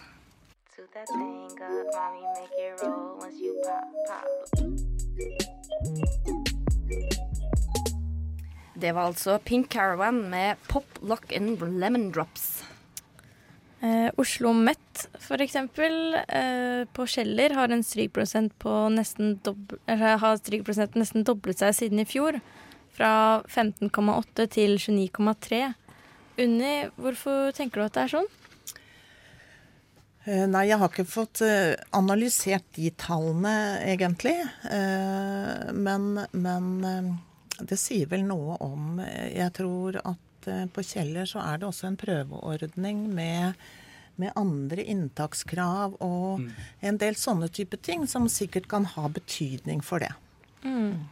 Det 8.79 8.91
var 8.95 9.09
altså 9.09 9.39
Pink 9.43 9.69
Caravan 9.71 10.21
med 10.31 10.57
Pop 10.67 10.99
Lock 11.01 11.33
and 11.35 11.61
Lemon 11.79 12.11
Drops. 12.11 12.63
Eh, 13.81 14.11
Oslo 14.17 14.53
Met 14.53 14.88
for 15.23 15.41
eksempel, 15.43 16.15
eh, 16.27 16.85
på 16.93 17.05
Kjeller 17.09 17.53
har 17.57 17.71
en 17.73 17.83
strykprosent 17.85 18.55
på 18.59 18.73
nesten 18.93 19.37
doble, 19.45 19.79
har 19.87 20.39
strykprosenten 20.41 21.03
nesten 21.03 21.27
doblet 21.27 21.61
seg 21.61 21.75
siden 21.77 22.03
i 22.03 22.07
fjor. 22.09 22.39
Fra 22.95 23.11
15,8 23.47 24.47
til 24.51 24.75
29,3. 24.77 25.61
Unni, 26.39 26.73
hvorfor 26.99 27.53
tenker 27.55 27.79
du 27.81 27.85
at 27.85 27.95
det 27.95 28.03
er 28.05 28.13
sånn? 28.17 28.29
Eh, 30.29 30.45
Nei, 30.49 30.65
jeg 30.69 30.79
har 30.81 30.91
ikke 30.91 31.07
fått 31.07 31.41
eh, 31.45 31.73
analysert 31.95 32.67
de 32.77 32.91
tallene, 32.99 33.55
egentlig. 33.87 34.37
Eh, 34.69 35.71
Men, 35.73 36.25
men 36.31 37.19
det 37.59 37.77
sier 37.79 38.07
vel 38.07 38.23
noe 38.23 38.55
om 38.63 39.01
Jeg 39.03 39.51
tror 39.57 39.99
at 39.99 40.47
på 40.73 40.83
Kjeller 40.87 41.27
så 41.27 41.41
er 41.43 41.59
det 41.59 41.67
også 41.67 41.89
en 41.89 41.97
prøveordning 41.99 43.01
med, 43.13 43.59
med 44.19 44.35
andre 44.39 44.83
inntakskrav 44.83 45.97
og 46.03 46.43
en 46.85 46.97
del 47.01 47.17
sånne 47.19 47.49
type 47.55 47.79
ting 47.85 48.05
som 48.07 48.27
sikkert 48.31 48.67
kan 48.71 48.87
ha 48.95 49.07
betydning 49.15 49.83
for 49.85 50.03
det. 50.03 50.11
Mm. 50.63 51.07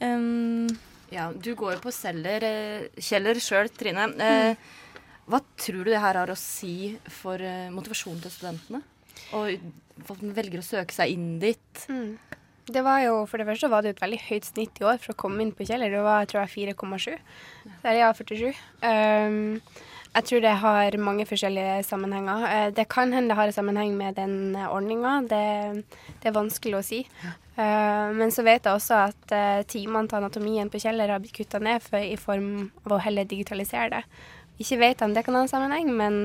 Um, 0.00 0.78
Ja, 1.10 1.30
du 1.34 1.54
går 1.58 1.74
jo 1.76 1.82
på 1.82 1.92
Kjeller, 1.94 2.44
eh, 2.46 3.02
Kjeller 3.02 3.38
sjøl, 3.42 3.68
Trine. 3.74 4.06
Mm. 4.14 4.56
hva 5.30 5.40
tror 5.58 5.84
du 5.84 5.90
det 5.90 6.02
her 6.02 6.14
har 6.14 6.30
å 6.30 6.38
si 6.38 6.98
for 7.10 7.42
eh, 7.42 7.70
motivasjonen 7.74 8.22
til 8.22 8.30
studentene? 8.30 8.82
Og 9.34 9.58
for 10.06 10.16
at 10.16 10.22
de 10.22 10.34
velger 10.34 10.62
å 10.62 10.66
søke 10.66 10.94
seg 10.94 11.14
inn 11.14 11.38
dit? 11.42 11.82
Mm. 11.90 12.14
Det 12.70 12.82
var 12.86 13.00
jo, 13.02 13.26
For 13.26 13.38
det 13.38 13.48
første 13.48 13.70
var 13.70 13.82
det 13.82 13.90
jo 13.90 13.96
et 13.98 14.04
veldig 14.04 14.20
høyt 14.28 14.46
snitt 14.46 14.80
i 14.80 14.86
år 14.86 14.98
for 15.02 15.12
å 15.12 15.18
komme 15.18 15.42
inn 15.42 15.52
på 15.52 15.66
Kjeller. 15.66 15.90
Det 15.90 16.02
var 16.06 16.22
jeg 16.22 16.30
tror 16.30 16.46
jeg 16.46 16.74
4,7. 16.78 17.18
Der 17.82 17.90
er 17.90 17.98
jeg 17.98 18.18
47. 18.22 18.60
Um, 18.86 19.60
jeg 20.14 20.26
tror 20.26 20.42
det 20.42 20.54
har 20.62 20.96
mange 20.98 21.26
forskjellige 21.28 21.84
sammenhenger. 21.86 22.46
Eh, 22.48 22.72
det 22.74 22.88
kan 22.90 23.12
hende 23.14 23.30
det 23.30 23.38
har 23.38 23.50
en 23.50 23.56
sammenheng 23.56 23.94
med 23.98 24.18
den 24.18 24.56
ordninga. 24.66 25.20
Det, 25.30 25.84
det 26.22 26.30
er 26.30 26.36
vanskelig 26.36 26.78
å 26.80 26.84
si. 26.86 27.00
Eh, 27.26 28.10
men 28.16 28.34
så 28.34 28.42
vet 28.46 28.66
jeg 28.66 28.74
også 28.74 29.00
at 29.06 29.34
timene 29.70 30.10
til 30.10 30.18
anatomien 30.18 30.70
på 30.72 30.82
Kjeller 30.82 31.14
har 31.14 31.22
blitt 31.22 31.36
kutta 31.38 31.62
ned 31.62 31.82
for, 31.84 32.02
i 32.02 32.18
form 32.18 32.70
av 32.84 32.96
å 32.96 33.02
heller 33.04 33.28
digitalisere 33.28 33.90
det. 33.94 34.04
Ikke 34.60 34.80
vet 34.82 34.98
jeg 34.98 35.06
om 35.08 35.16
det 35.16 35.24
kan 35.24 35.38
ha 35.38 35.46
en 35.46 35.52
sammenheng, 35.52 35.90
men 35.96 36.20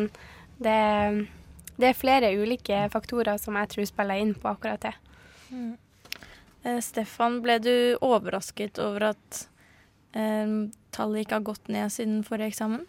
det, 0.57 0.79
det 1.77 1.91
er 1.91 1.97
flere 1.97 2.33
ulike 2.35 2.85
faktorer 2.91 3.39
som 3.39 3.57
jeg 3.59 3.71
tror 3.71 3.89
spiller 3.89 4.21
inn 4.21 4.33
på 4.35 4.49
akkurat 4.51 4.81
det. 4.89 4.95
Mm. 5.51 5.75
Eh, 6.65 6.81
Stefan, 6.81 7.39
ble 7.45 7.59
du 7.61 7.75
overrasket 8.03 8.81
over 8.81 9.11
at 9.13 9.45
eh, 10.17 10.57
tallet 10.95 11.25
ikke 11.25 11.39
har 11.39 11.47
gått 11.51 11.71
ned 11.71 11.93
siden 11.93 12.23
forrige 12.27 12.55
eksamen? 12.55 12.85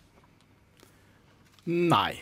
Nei. 1.67 2.15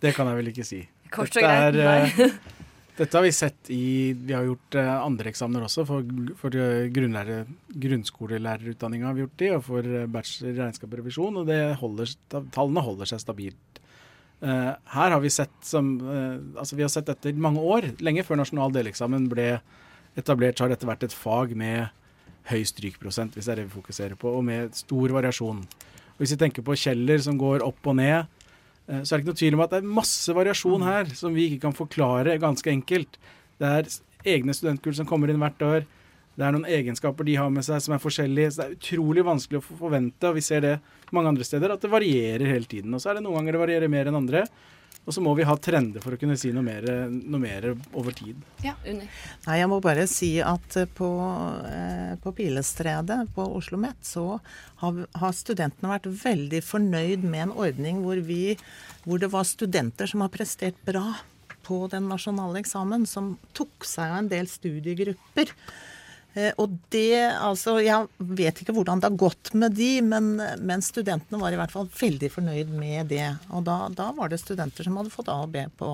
Det 0.00 0.14
kan 0.16 0.26
jeg 0.30 0.36
vel 0.38 0.48
ikke 0.52 0.64
si. 0.66 0.88
Kort 1.14 1.36
og 1.36 1.42
greit, 1.44 1.76
er, 1.76 1.78
eh, 1.78 1.82
nei. 2.18 2.30
Dette 2.96 3.16
har 3.16 3.22
vi 3.24 3.32
sett 3.32 3.70
i 3.72 4.12
Vi 4.12 4.34
har 4.36 4.44
gjort 4.44 4.74
eh, 4.76 4.92
andre 4.92 5.30
eksamener 5.32 5.64
også. 5.66 5.84
For, 5.88 6.04
for 6.40 6.50
eh, 6.56 6.90
grunnskolelærerutdanninga 6.92 9.06
har 9.08 9.14
vi 9.16 9.24
gjort 9.24 9.40
de, 9.42 9.48
og 9.56 9.62
for 9.68 9.82
bachelor 10.12 10.50
i 10.52 10.60
regnskap 10.60 10.90
og 10.90 10.98
revisjon. 11.02 11.38
Og 11.42 11.44
det 11.48 11.60
holder, 11.80 12.06
tallene 12.54 12.84
holder 12.84 13.06
seg 13.12 13.20
stabilt. 13.24 13.72
Uh, 14.42 14.72
her 14.90 15.12
har 15.14 15.22
vi 15.22 15.30
sett 15.30 15.54
som 15.62 16.02
uh, 16.02 16.34
Altså 16.58 16.74
vi 16.74 16.82
har 16.82 16.90
sett 16.90 17.06
dette 17.06 17.30
i 17.30 17.38
mange 17.38 17.62
år. 17.62 17.94
Lenge 18.02 18.24
før 18.26 18.40
nasjonal 18.40 18.74
deleksamen 18.74 19.30
ble 19.30 19.62
etablert, 20.18 20.58
så 20.58 20.66
har 20.66 20.72
dette 20.72 20.88
vært 20.88 21.06
et 21.06 21.14
fag 21.14 21.54
med 21.54 21.86
høy 22.50 22.64
strykprosent, 22.66 23.36
hvis 23.36 23.46
det 23.46 23.52
er 23.54 23.58
det 23.60 23.68
vi 23.68 23.76
fokuserer 23.76 24.16
på, 24.18 24.26
og 24.34 24.42
med 24.48 24.74
stor 24.74 25.14
variasjon. 25.14 25.62
Hvis 26.22 26.36
vi 26.36 26.38
tenker 26.38 26.62
på 26.62 26.76
Kjeller 26.78 27.18
som 27.24 27.34
går 27.40 27.64
opp 27.66 27.88
og 27.90 27.96
ned, 27.98 28.30
eh, 28.86 29.02
så 29.02 29.16
er 29.16 29.18
det 29.18 29.24
ikke 29.24 29.32
noe 29.32 29.40
tvil 29.40 29.56
om 29.58 29.64
at 29.64 29.72
det 29.74 29.80
er 29.82 29.96
masse 29.98 30.36
variasjon 30.36 30.86
her 30.86 31.10
som 31.18 31.34
vi 31.34 31.48
ikke 31.50 31.64
kan 31.66 31.74
forklare 31.74 32.38
ganske 32.42 32.70
enkelt. 32.70 33.18
Det 33.58 33.72
er 33.80 33.90
egne 34.36 34.54
studentkull 34.54 34.94
som 34.94 35.08
kommer 35.08 35.32
inn 35.32 35.42
hvert 35.42 35.66
år. 35.66 35.88
Det 36.38 36.46
er 36.46 36.54
noen 36.54 36.68
egenskaper 36.70 37.26
de 37.28 37.34
har 37.36 37.50
med 37.52 37.66
seg 37.66 37.82
som 37.84 37.96
er 37.96 38.02
forskjellige. 38.02 38.52
Så 38.52 38.62
det 38.62 38.68
er 38.68 38.76
utrolig 38.78 39.24
vanskelig 39.26 39.60
å 39.60 39.80
forvente, 39.82 40.30
og 40.30 40.38
vi 40.38 40.44
ser 40.46 40.62
det 40.64 40.76
mange 41.12 41.34
andre 41.34 41.44
steder, 41.44 41.74
at 41.74 41.82
det 41.82 41.90
varierer 41.92 42.46
hele 42.48 42.70
tiden. 42.70 42.94
Og 42.94 43.02
så 43.02 43.10
er 43.10 43.18
det 43.18 43.26
noen 43.26 43.40
ganger 43.40 43.58
det 43.58 43.64
varierer 43.66 43.92
mer 43.92 44.08
enn 44.08 44.20
andre. 44.22 44.46
Og 45.02 45.14
så 45.16 45.22
må 45.24 45.32
vi 45.34 45.42
ha 45.42 45.56
trender 45.58 46.02
for 46.02 46.14
å 46.14 46.18
kunne 46.20 46.36
si 46.38 46.52
noe 46.54 46.62
mer, 46.62 46.84
noe 47.10 47.42
mer 47.42 47.72
over 47.98 48.14
tid. 48.14 48.38
Ja, 48.62 48.76
Unni. 48.86 49.08
Nei, 49.48 49.56
jeg 49.58 49.70
må 49.72 49.80
bare 49.82 50.06
si 50.06 50.36
at 50.38 50.76
på, 50.94 51.08
eh, 51.66 52.14
på 52.22 52.32
Pilestredet 52.38 53.24
på 53.34 53.48
Oslo 53.50 53.72
OsloMet 53.72 54.04
så 54.04 54.40
har, 54.82 55.04
har 55.16 55.32
studentene 55.36 55.90
vært 55.90 56.08
veldig 56.22 56.62
fornøyd 56.64 57.24
med 57.24 57.48
en 57.48 57.54
ordning 57.64 58.02
hvor, 58.04 58.20
vi, 58.20 58.56
hvor 59.06 59.18
det 59.22 59.32
var 59.32 59.48
studenter 59.48 60.10
som 60.10 60.24
har 60.24 60.32
prestert 60.34 60.78
bra 60.86 61.16
på 61.62 61.86
den 61.88 62.08
nasjonale 62.10 62.60
eksamen, 62.60 63.06
som 63.06 63.36
tok 63.54 63.86
seg 63.86 64.10
av 64.10 64.22
en 64.22 64.30
del 64.30 64.50
studiegrupper. 64.50 65.54
Eh, 66.34 66.52
og 66.56 66.78
det, 66.92 67.20
altså 67.44 67.76
Jeg 67.82 68.08
vet 68.16 68.62
ikke 68.62 68.72
hvordan 68.72 69.02
det 69.02 69.10
har 69.10 69.20
gått 69.20 69.52
med 69.58 69.76
de, 69.76 69.92
men, 70.04 70.34
men 70.64 70.84
studentene 70.84 71.40
var 71.40 71.52
i 71.52 71.60
hvert 71.60 71.74
fall 71.74 71.90
veldig 71.92 72.30
fornøyd 72.32 72.72
med 72.72 73.12
det. 73.12 73.26
Og 73.52 73.64
da, 73.68 73.84
da 73.92 74.10
var 74.16 74.32
det 74.32 74.40
studenter 74.40 74.88
som 74.88 74.96
hadde 75.00 75.12
fått 75.12 75.28
A 75.32 75.42
og 75.44 75.52
B 75.52 75.66
på, 75.76 75.90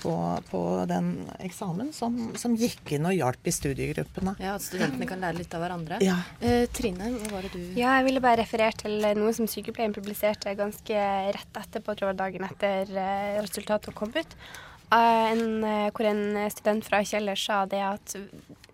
på, 0.00 0.14
på 0.48 0.62
den 0.88 1.12
eksamen, 1.44 1.92
som, 1.96 2.16
som 2.40 2.56
gikk 2.56 2.94
inn 2.96 3.08
og 3.10 3.16
hjalp 3.16 3.50
i 3.50 3.54
studiegruppene. 3.58 4.36
Ja, 4.40 4.56
At 4.56 4.64
studentene 4.64 5.08
kan 5.10 5.20
lære 5.20 5.42
litt 5.42 5.56
av 5.56 5.66
hverandre. 5.66 6.00
Ja. 6.04 6.16
Eh, 6.40 6.64
Trine, 6.72 7.12
hva 7.18 7.36
var 7.36 7.48
det 7.48 7.52
du 7.52 7.60
Ja, 7.76 7.98
jeg 7.98 8.08
ville 8.08 8.24
bare 8.24 8.40
referere 8.40 8.80
til 8.86 9.04
noe 9.20 9.36
som 9.36 9.50
sykepleien 9.50 9.96
publiserte 9.96 10.56
ganske 10.56 11.08
rett 11.36 11.60
etterpå, 11.60 11.92
tror 11.92 12.14
jeg 12.14 12.22
dagen 12.22 12.48
etter 12.48 12.88
eh, 12.88 13.34
resultatet 13.42 13.92
kom 13.98 14.16
ut. 14.16 14.38
Eh, 14.86 15.26
en, 15.34 15.66
hvor 15.92 16.08
en 16.08 16.46
student 16.54 16.88
fra 16.88 17.04
Kjeller 17.04 17.36
sa 17.36 17.66
det 17.68 17.84
at 17.84 18.16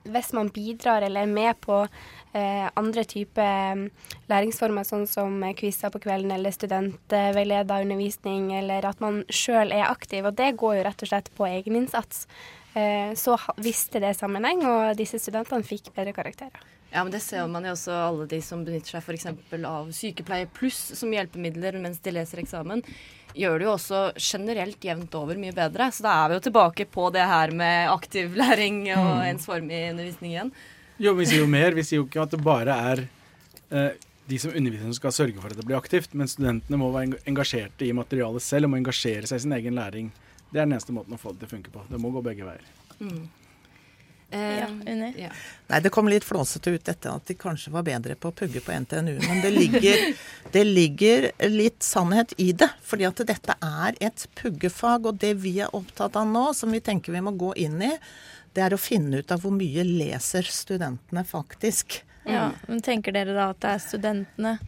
hvis 0.04 0.32
man 0.36 0.50
bidrar 0.52 1.04
eller 1.06 1.26
er 1.26 1.30
med 1.30 1.60
på 1.64 1.78
eh, 1.84 2.66
andre 2.78 3.04
typer 3.08 3.76
mm, 3.78 3.84
læringsformer, 4.32 4.86
sånn 4.88 5.06
som 5.10 5.38
quizer 5.58 5.92
på 5.92 6.02
kvelden 6.02 6.34
eller 6.34 6.54
studentveileda 6.54 7.80
undervisning, 7.84 8.50
eller 8.58 8.88
at 8.88 9.02
man 9.04 9.22
sjøl 9.32 9.74
er 9.74 9.88
aktiv, 9.90 10.26
og 10.26 10.36
det 10.38 10.54
går 10.60 10.78
jo 10.78 10.84
rett 10.88 11.06
og 11.06 11.12
slett 11.12 11.32
på 11.38 11.48
egeninnsats, 11.48 12.26
eh, 12.74 13.14
så 13.18 13.38
visste 13.62 14.02
det 14.02 14.16
sammenheng, 14.18 14.64
og 14.68 14.96
disse 15.00 15.20
studentene 15.22 15.66
fikk 15.66 15.92
bedre 15.96 16.16
karakterer. 16.16 16.70
Ja, 16.92 17.02
men 17.04 17.12
Det 17.14 17.22
ser 17.24 17.46
man 17.48 17.64
jo 17.64 17.72
også 17.72 17.92
alle 18.08 18.26
de 18.28 18.40
som 18.44 18.64
benytter 18.66 18.98
seg 18.98 19.02
f.eks. 19.02 19.26
av 19.64 19.90
sykepleie 19.96 20.46
pluss 20.52 20.80
som 20.98 21.12
hjelpemidler 21.14 21.78
mens 21.80 21.98
de 22.04 22.12
leser 22.12 22.42
eksamen. 22.42 22.82
Gjør 23.32 23.58
det 23.58 23.64
jo 23.64 23.72
også 23.72 24.00
generelt 24.20 24.84
jevnt 24.84 25.14
over 25.16 25.38
mye 25.40 25.54
bedre. 25.56 25.86
Så 25.88 26.04
da 26.04 26.12
er 26.24 26.28
vi 26.28 26.36
jo 26.36 26.44
tilbake 26.50 26.84
på 26.92 27.06
det 27.14 27.24
her 27.24 27.50
med 27.56 27.88
aktiv 27.88 28.34
læring 28.36 28.82
og 28.92 29.08
Mm. 29.22 29.24
ensformig 29.32 29.90
undervisning 29.94 30.32
igjen. 30.34 30.52
Jo, 31.00 31.14
vi 31.14 31.24
sier 31.26 31.40
jo 31.40 31.46
mer. 31.48 31.72
Vi 31.72 31.82
sier 31.82 32.02
jo 32.02 32.04
ikke 32.06 32.22
at 32.22 32.30
det 32.30 32.42
bare 32.44 32.76
er 32.92 33.08
eh, 33.72 33.92
de 34.28 34.38
som 34.38 34.52
underviser 34.52 34.84
som 34.84 34.92
skal 35.00 35.10
sørge 35.16 35.40
for 35.40 35.48
at 35.50 35.56
det 35.56 35.64
blir 35.64 35.80
aktivt, 35.80 36.12
men 36.14 36.28
studentene 36.28 36.76
må 36.78 36.92
være 36.92 37.16
engasjerte 37.26 37.88
i 37.88 37.92
materialet 37.96 38.42
selv 38.44 38.68
og 38.68 38.70
må 38.74 38.76
engasjere 38.82 39.26
seg 39.26 39.36
i 39.40 39.44
sin 39.46 39.52
egen 39.56 39.74
læring. 39.74 40.12
Det 40.52 40.60
er 40.60 40.66
den 40.66 40.74
eneste 40.76 40.92
måten 40.92 41.16
å 41.16 41.18
få 41.18 41.32
det 41.32 41.40
til 41.40 41.48
å 41.48 41.54
funke 41.56 41.72
på. 41.72 41.80
Det 41.88 41.98
må 41.98 42.12
gå 42.12 42.22
begge 42.22 42.44
veier. 42.44 42.60
Mm. 43.00 43.30
Eh, 44.32 44.58
Ja, 44.62 45.12
ja. 45.16 45.30
Nei, 45.68 45.80
det 45.80 45.90
kom 45.92 46.08
litt 46.08 46.24
flåsete 46.24 46.72
ut 46.74 46.84
dette 46.84 47.10
at 47.12 47.26
de 47.28 47.34
kanskje 47.38 47.72
var 47.72 47.84
bedre 47.86 48.16
på 48.16 48.30
å 48.32 48.36
pugge 48.36 48.60
på 48.64 48.72
NTNU. 48.72 49.14
Men 49.28 49.40
det 49.44 49.50
ligger, 49.54 50.04
det 50.54 50.64
ligger 50.64 51.30
litt 51.52 51.82
sannhet 51.84 52.32
i 52.40 52.50
det. 52.56 52.68
Fordi 52.84 53.08
at 53.08 53.22
dette 53.28 53.56
er 53.60 53.98
et 54.00 54.26
puggefag. 54.40 55.08
Og 55.10 55.20
det 55.20 55.34
vi 55.44 55.58
er 55.64 55.72
opptatt 55.76 56.16
av 56.16 56.28
nå, 56.28 56.48
som 56.56 56.72
vi 56.72 56.80
tenker 56.84 57.12
vi 57.12 57.24
må 57.24 57.34
gå 57.36 57.52
inn 57.60 57.80
i, 57.84 57.92
det 58.52 58.66
er 58.66 58.74
å 58.76 58.80
finne 58.80 59.22
ut 59.22 59.32
av 59.32 59.40
hvor 59.44 59.54
mye 59.56 59.84
leser 59.86 60.44
studentene 60.48 61.24
faktisk. 61.24 62.02
Ja, 62.28 62.50
men 62.68 62.82
Tenker 62.84 63.14
dere 63.16 63.32
da 63.34 63.48
at 63.50 63.60
det 63.64 63.70
er 63.74 63.80
studentene 63.82 64.58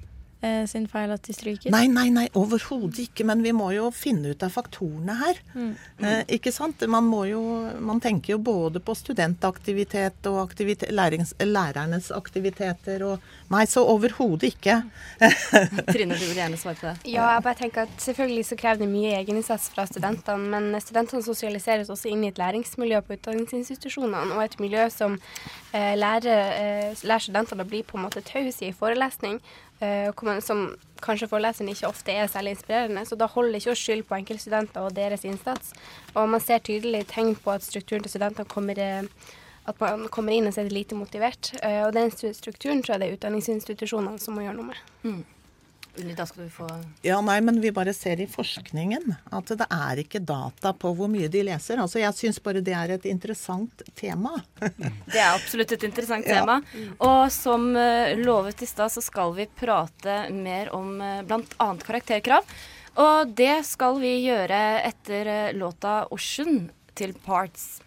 eh, 0.44 0.64
sin 0.70 0.86
feil 0.90 1.14
at 1.14 1.24
de 1.26 1.34
stryker? 1.36 1.72
Nei, 1.74 1.86
nei, 1.90 2.08
nei, 2.14 2.26
overhodet 2.38 3.00
ikke. 3.06 3.26
Men 3.28 3.42
vi 3.44 3.54
må 3.56 3.70
jo 3.74 3.90
finne 3.94 4.34
ut 4.34 4.44
av 4.44 4.52
faktorene 4.54 5.16
her. 5.20 5.40
Mm. 5.54 5.70
Eh, 6.04 6.20
ikke 6.38 6.52
sant? 6.54 6.84
Man, 6.90 7.08
må 7.08 7.24
jo, 7.30 7.42
man 7.80 8.02
tenker 8.04 8.36
jo 8.36 8.40
både 8.44 8.82
på 8.84 8.96
studentaktivitet 8.98 10.28
og 10.30 10.42
aktivite- 10.44 10.92
lærings, 10.94 11.34
lærernes 11.40 12.12
aktiviteter 12.14 13.06
og 13.08 13.32
Nei, 13.52 13.66
så 13.68 13.82
overhodet 13.86 14.48
ikke. 14.54 14.78
Trine, 15.92 16.16
du 16.16 16.24
vil 16.24 16.38
gjerne 16.38 16.56
svare 16.58 16.78
på 16.78 16.86
det. 16.88 16.94
Ja, 17.12 17.26
jeg 17.34 17.44
bare 17.44 17.58
tenker 17.58 17.84
at 17.84 17.92
selvfølgelig 18.02 18.46
så 18.48 18.56
krever 18.58 18.80
det 18.82 18.88
mye 18.88 19.12
egeninnsats 19.18 19.68
fra 19.74 19.84
studentene, 19.88 20.48
men 20.54 20.80
studentene 20.82 21.22
sosialiseres 21.24 21.92
også 21.92 22.08
inn 22.10 22.24
i 22.24 22.30
et 22.32 22.40
læringsmiljø 22.40 23.02
på 23.04 23.18
utdanningsinstitusjonene, 23.18 24.38
og 24.38 24.46
et 24.46 24.56
miljø 24.62 24.88
som 24.92 25.18
eh, 25.76 25.92
lærer, 25.98 26.56
eh, 26.56 27.04
lærer 27.04 27.26
studentene 27.28 27.66
å 27.66 27.68
bli 27.68 27.84
på 27.84 28.00
en 28.00 28.06
måte 28.08 28.24
tause 28.24 28.64
i 28.64 28.72
forelesning, 28.74 29.42
eh, 29.84 30.40
som 30.44 30.66
kanskje 31.04 31.28
foreleseren 31.28 31.70
ikke 31.72 31.90
ofte 31.90 32.12
er 32.12 32.30
særlig 32.32 32.56
inspirerende, 32.56 33.04
så 33.06 33.18
da 33.20 33.28
holder 33.28 33.52
det 33.52 33.62
ikke 33.62 33.74
å 33.74 33.80
skylde 33.82 34.08
på 34.08 34.18
enkeltstudenter 34.18 34.86
og 34.86 34.96
deres 34.96 35.24
innsats. 35.28 35.74
Og 36.14 36.28
man 36.32 36.42
ser 36.42 36.64
tydelig 36.64 37.04
tegn 37.12 37.34
på 37.36 37.52
at 37.52 37.66
strukturen 37.66 38.04
til 38.04 38.14
studentene 38.14 38.48
kommer 38.48 38.80
eh, 38.80 39.02
at 39.64 39.80
man 39.80 40.08
kommer 40.12 40.34
inn 40.36 40.48
og 40.48 40.54
ser 40.54 40.68
er 40.68 40.76
lite 40.76 40.96
motivert. 40.96 41.52
Eh, 41.62 41.82
og 41.86 41.94
den 41.96 42.12
strukturen 42.12 42.82
tror 42.82 42.96
jeg 42.96 43.02
det 43.02 43.08
er 43.08 43.18
utdanningsinstitusjonene 43.18 44.20
som 44.20 44.36
må 44.36 44.44
gjøre 44.44 44.58
noe 44.58 44.72
med. 44.72 44.82
Mm. 45.04 45.22
Unni, 45.98 46.14
da 46.18 46.24
skal 46.26 46.44
du 46.44 46.50
få 46.50 46.66
Ja, 47.06 47.20
nei, 47.22 47.36
men 47.44 47.60
vi 47.62 47.70
bare 47.74 47.92
ser 47.94 48.18
i 48.20 48.26
forskningen 48.26 49.12
at 49.30 49.52
det 49.60 49.66
er 49.70 50.00
ikke 50.02 50.18
data 50.26 50.72
på 50.74 50.90
hvor 50.98 51.10
mye 51.12 51.28
de 51.30 51.44
leser. 51.46 51.78
Altså, 51.78 52.00
Jeg 52.02 52.16
syns 52.18 52.40
bare 52.42 52.62
det 52.66 52.74
er 52.74 52.96
et 52.96 53.06
interessant 53.06 53.82
tema. 53.94 54.32
Det 55.12 55.20
er 55.20 55.30
absolutt 55.36 55.72
et 55.76 55.86
interessant 55.86 56.26
Ja. 56.26 56.40
tema. 56.42 56.60
Og 56.98 57.30
som 57.32 57.68
eh, 57.76 58.16
lovet 58.18 58.62
i 58.62 58.66
stad, 58.66 58.90
så 58.90 59.02
skal 59.04 59.34
vi 59.36 59.46
prate 59.46 60.16
mer 60.34 60.72
om 60.74 60.96
uh, 61.00 61.22
bl.a. 61.22 61.68
karakterkrav. 61.86 62.42
Og 62.96 63.30
det 63.34 63.64
skal 63.66 63.98
vi 64.02 64.16
gjøre 64.26 64.60
etter 64.86 65.26
eh, 65.26 65.52
låta 65.54 66.06
'Ocean' 66.10 66.68
til 66.94 67.14
Parts. 67.24 67.80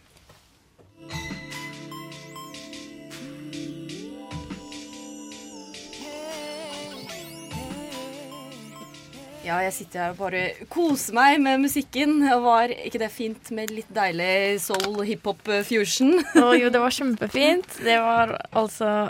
Ja, 9.47 9.61
jeg 9.63 9.71
sitter 9.77 10.01
her 10.01 10.11
og 10.11 10.17
bare 10.19 10.41
koser 10.67 11.15
meg 11.15 11.37
med 11.39 11.61
musikken. 11.63 12.17
Og 12.33 12.41
var 12.43 12.71
ikke 12.73 12.99
det 12.99 13.07
fint 13.13 13.51
med 13.55 13.71
litt 13.71 13.89
deilig 13.95 14.59
soul 14.65 14.99
hiphop 15.07 15.39
fusion? 15.67 16.17
oh, 16.41 16.51
jo, 16.57 16.71
det 16.73 16.81
var 16.83 16.95
kjempefint. 16.95 17.77
Det 17.85 17.95
var 18.03 18.33
altså 18.51 19.07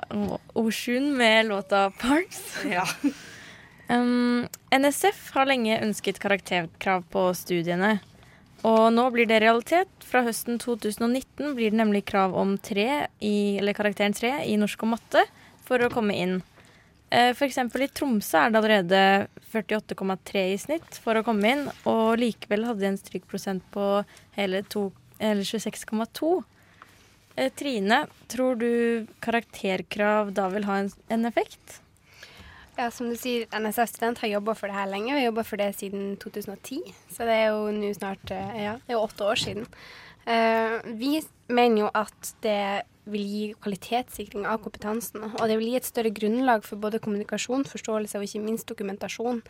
Oshun 0.54 1.10
med 1.18 1.50
låta 1.50 1.88
'Parks'. 1.90 2.44
Ja. 2.70 2.86
Um, 3.90 4.46
NSF 4.76 5.32
har 5.34 5.48
lenge 5.48 5.80
ønsket 5.80 6.20
karakterkrav 6.22 7.08
på 7.10 7.24
studiene. 7.34 7.98
Og 8.68 8.92
nå 8.94 9.08
blir 9.14 9.30
det 9.30 9.40
realitet. 9.42 9.90
Fra 10.06 10.22
høsten 10.26 10.60
2019 10.62 11.56
blir 11.58 11.72
det 11.72 11.80
nemlig 11.80 12.04
krav 12.06 12.36
om 12.38 12.58
tre 12.62 13.08
i, 13.18 13.58
eller 13.58 13.78
karakteren 13.78 14.14
3 14.14 14.44
i 14.46 14.58
norsk 14.60 14.86
og 14.86 14.94
matte 14.98 15.26
for 15.66 15.82
å 15.82 15.92
komme 15.94 16.14
inn. 16.14 16.38
Eh, 17.10 17.32
eksempel 17.48 17.86
i 17.86 17.88
Tromsø 17.88 18.42
er 18.42 18.52
det 18.52 18.60
allerede 18.60 19.02
48,3 19.54 20.44
i 20.52 20.58
snitt 20.60 21.00
for 21.00 21.16
å 21.16 21.24
komme 21.24 21.54
inn, 21.54 21.66
og 21.88 22.18
likevel 22.20 22.68
hadde 22.68 22.84
de 22.84 22.90
en 22.92 23.00
strykprosent 23.00 23.64
på 23.72 23.88
hele 24.36 24.64
to- 24.68 24.92
26,2. 25.18 26.44
Eh, 27.36 27.50
Trine, 27.56 28.08
tror 28.28 28.56
du 28.60 29.08
karakterkrav 29.22 30.34
da 30.34 30.50
vil 30.54 30.68
ha 30.68 30.82
en, 30.84 30.92
en 31.10 31.26
effekt? 31.26 31.80
Ja, 32.78 32.92
som 32.94 33.10
du 33.10 33.16
sier, 33.18 33.48
NSF-student 33.50 34.20
har 34.22 34.36
jobba 34.36 34.54
for 34.54 34.70
det 34.70 34.78
her 34.78 34.92
lenge. 34.92 35.16
Har 35.16 35.24
jobba 35.24 35.44
for 35.48 35.58
det 35.58 35.72
siden 35.80 36.12
2010, 36.22 36.94
så 37.10 37.26
det 37.26 37.40
er 37.40 37.48
jo 37.50 37.72
nå 37.74 37.90
snart 37.98 38.36
eh, 38.36 38.60
ja, 38.68 38.76
det 38.84 38.94
er 38.94 39.00
jo 39.00 39.08
åtte 39.08 39.32
år 39.32 39.42
siden. 39.42 39.66
Uh, 40.28 40.84
vi 41.00 41.22
mener 41.48 41.86
jo 41.86 41.90
at 41.96 42.34
det 42.44 42.84
vil 43.12 43.24
gi 43.24 43.44
kvalitetssikring 43.64 44.46
av 44.50 44.62
kompetansen, 44.64 45.24
og 45.30 45.44
det 45.50 45.58
vil 45.60 45.72
gi 45.72 45.80
et 45.80 45.88
større 45.88 46.12
grunnlag 46.14 46.66
for 46.68 46.80
både 46.82 47.02
kommunikasjon, 47.04 47.66
forståelse 47.70 48.20
og 48.20 48.28
ikke 48.28 48.44
minst 48.44 48.70
dokumentasjon. 48.70 49.42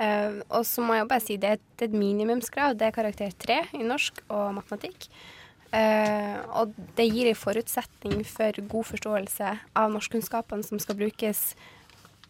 Eh, 0.00 0.40
og 0.48 0.64
så 0.68 0.84
må 0.84 0.96
jeg 0.96 1.10
bare 1.10 1.24
si 1.24 1.36
det 1.40 1.58
et, 1.58 1.68
det 1.76 1.88
er 1.88 1.92
et 1.92 2.00
minimumskrav. 2.00 2.76
Det 2.78 2.88
er 2.88 2.96
karakter 2.96 3.36
tre 3.38 3.62
i 3.76 3.84
norsk 3.84 4.24
og 4.28 4.56
matematikk. 4.58 5.08
Eh, 5.72 6.40
og 6.60 6.74
det 6.98 7.06
gir 7.08 7.30
en 7.30 7.38
forutsetning 7.38 8.26
for 8.28 8.58
god 8.74 8.88
forståelse 8.90 9.52
av 9.80 9.94
norskkunnskapene 9.94 10.66
som 10.66 10.80
skal 10.82 10.98
brukes 10.98 11.54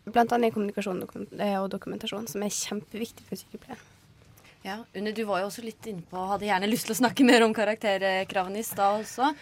bl.a. 0.07 0.23
i 0.23 0.53
kommunikasjon 0.55 1.03
og 1.03 1.17
eh, 1.39 1.57
og 1.59 1.67
dokumentasjon, 1.73 2.29
som 2.31 2.45
er 2.47 2.55
kjempeviktig 2.55 3.27
for 3.27 3.41
sykepleien 3.41 3.83
Ja, 4.62 4.77
Unni, 4.95 5.11
du 5.15 5.25
var 5.27 5.43
jo 5.43 5.49
også 5.49 5.65
litt 5.67 5.87
innpå 5.91 6.23
Hadde 6.31 6.47
gjerne 6.47 6.71
lyst 6.71 6.87
til 6.87 6.95
å 6.95 7.01
snakke 7.01 7.27
mer 7.27 7.43
om 7.43 7.55
karakterkravene 7.55 8.62
i 8.62 8.67
stad 8.67 9.03
også. 9.03 9.33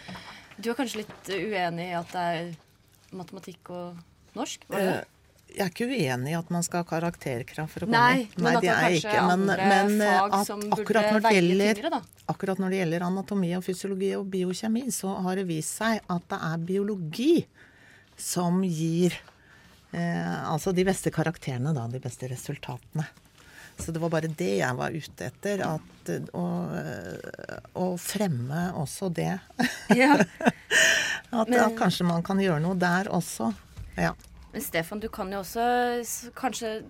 Du 0.60 0.70
er 0.72 0.76
kanskje 0.78 1.02
litt 1.04 1.30
uenig 1.32 1.86
i 1.90 1.96
at 1.96 2.12
det 2.12 2.26
er 2.34 2.50
matematikk 3.16 3.70
og 3.74 4.36
norsk? 4.36 4.66
Var 4.70 4.84
det? 4.84 4.92
Eh, 5.00 5.16
Jeg 5.56 5.64
er 5.64 5.70
ikke 5.72 5.86
uenig 5.90 6.30
i 6.30 6.36
at 6.38 6.50
man 6.54 6.62
skal 6.62 6.84
ha 6.84 6.88
karakterkrav 6.90 7.70
for 7.72 7.82
å 7.82 7.88
komme 7.88 8.02
Nei, 8.02 8.26
men 8.38 8.58
at 8.58 8.62
det 8.62 8.70
er 8.70 8.84
kanskje 8.84 9.00
ikke. 9.00 9.22
Men, 9.24 9.32
andre 9.34 9.70
men 9.72 9.96
eh, 10.04 10.12
fag 10.20 10.36
at 10.38 10.46
som 10.50 10.60
akkurat 10.76 11.08
når, 11.10 11.24
det 11.24 11.32
gjelder, 11.38 11.80
tyngre, 11.80 11.90
da. 11.96 12.26
akkurat 12.34 12.62
når 12.62 12.74
det 12.74 12.78
gjelder 12.82 13.06
anatomi 13.08 13.50
og 13.56 13.64
fysiologi 13.66 14.12
og 14.18 14.28
biokjemi, 14.30 14.84
så 14.94 15.16
har 15.26 15.40
det 15.40 15.48
vist 15.50 15.80
seg 15.80 16.04
at 16.06 16.28
det 16.30 16.40
er 16.52 16.62
biologi 16.70 17.32
som 18.20 18.60
gir 18.62 19.16
eh, 19.96 20.38
altså 20.52 20.74
de 20.76 20.84
beste 20.86 21.10
karakterene, 21.14 21.74
da. 21.74 21.88
De 21.90 21.98
beste 22.04 22.28
resultatene. 22.30 23.08
Så 23.80 23.94
det 23.96 24.00
var 24.02 24.10
bare 24.12 24.28
det 24.28 24.58
jeg 24.60 24.76
var 24.76 24.92
ute 24.92 25.24
etter. 25.32 25.62
At, 25.64 26.10
eh, 26.12 26.30
å, 26.36 26.46
å 27.80 27.86
fremme 27.98 28.66
også 28.76 29.08
det. 29.16 29.32
Ja. 29.96 30.14
At, 31.30 31.48
Men- 31.48 31.60
at 31.62 31.76
kanskje 31.78 32.06
man 32.08 32.22
kan 32.26 32.40
gjøre 32.42 32.62
noe 32.62 32.78
der 32.78 33.10
også. 33.14 33.52
Ja. 33.98 34.14
Men 34.50 34.62
Stefan, 34.64 34.98
du 35.02 35.08
kan 35.12 35.30
jo 35.30 35.42
også 35.44 36.30
kanskje 36.34 36.80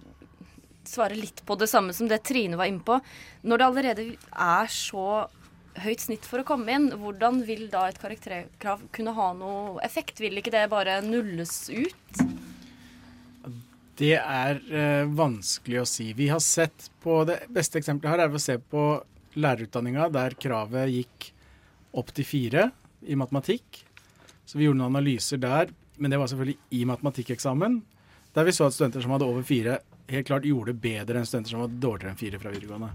svare 0.89 1.17
litt 1.19 1.43
på 1.47 1.57
det 1.61 1.69
samme 1.69 1.93
som 1.93 2.09
det 2.09 2.23
Trine 2.25 2.57
var 2.57 2.71
inne 2.71 2.81
på. 2.85 2.97
Når 3.45 3.61
det 3.61 3.67
allerede 3.67 4.07
er 4.33 4.71
så 4.73 5.05
høyt 5.81 6.03
snitt 6.03 6.25
for 6.27 6.41
å 6.43 6.47
komme 6.49 6.73
inn, 6.73 6.89
hvordan 6.99 7.43
vil 7.47 7.67
da 7.73 7.85
et 7.91 8.01
karakterkrav 8.01 8.87
kunne 8.97 9.13
ha 9.17 9.29
noe 9.37 9.77
effekt? 9.87 10.21
Vil 10.25 10.41
ikke 10.41 10.55
det 10.57 10.65
bare 10.73 10.99
nulles 11.05 11.69
ut? 11.69 12.25
Det 14.01 14.15
er 14.17 14.57
eh, 14.73 15.05
vanskelig 15.13 15.83
å 15.83 15.89
si. 15.89 16.11
Vi 16.17 16.31
har 16.33 16.41
sett 16.41 16.89
på 17.05 17.21
Det 17.29 17.43
beste 17.53 17.77
eksempelet 17.81 18.15
her 18.15 18.25
er 18.25 18.33
å 18.33 18.41
se 18.41 18.57
på 18.57 18.85
lærerutdanninga, 19.37 20.09
der 20.11 20.35
kravet 20.41 20.89
gikk 20.97 21.29
opp 22.01 22.11
til 22.17 22.27
fire 22.27 22.71
i 23.07 23.17
matematikk. 23.19 23.85
Så 24.47 24.59
vi 24.59 24.67
gjorde 24.67 24.81
noen 24.81 24.95
analyser 24.97 25.41
der, 25.41 25.71
men 26.01 26.11
det 26.11 26.19
var 26.19 26.31
selvfølgelig 26.31 26.59
i 26.81 26.85
matematikkeksamen. 26.89 27.81
Der 28.35 28.47
vi 28.47 28.55
så 28.55 28.67
at 28.67 28.75
studenter 28.77 29.05
som 29.05 29.13
hadde 29.15 29.29
over 29.29 29.45
fire, 29.47 29.79
helt 30.11 30.27
klart 30.27 30.47
gjorde 30.49 30.73
det 30.75 30.83
bedre 30.83 31.21
enn 31.21 31.29
studenter 31.29 31.55
som 31.55 31.65
hadde 31.65 31.81
dårligere 31.83 32.15
enn 32.15 32.21
fire 32.21 32.41
fra 32.43 32.53
videregående. 32.55 32.91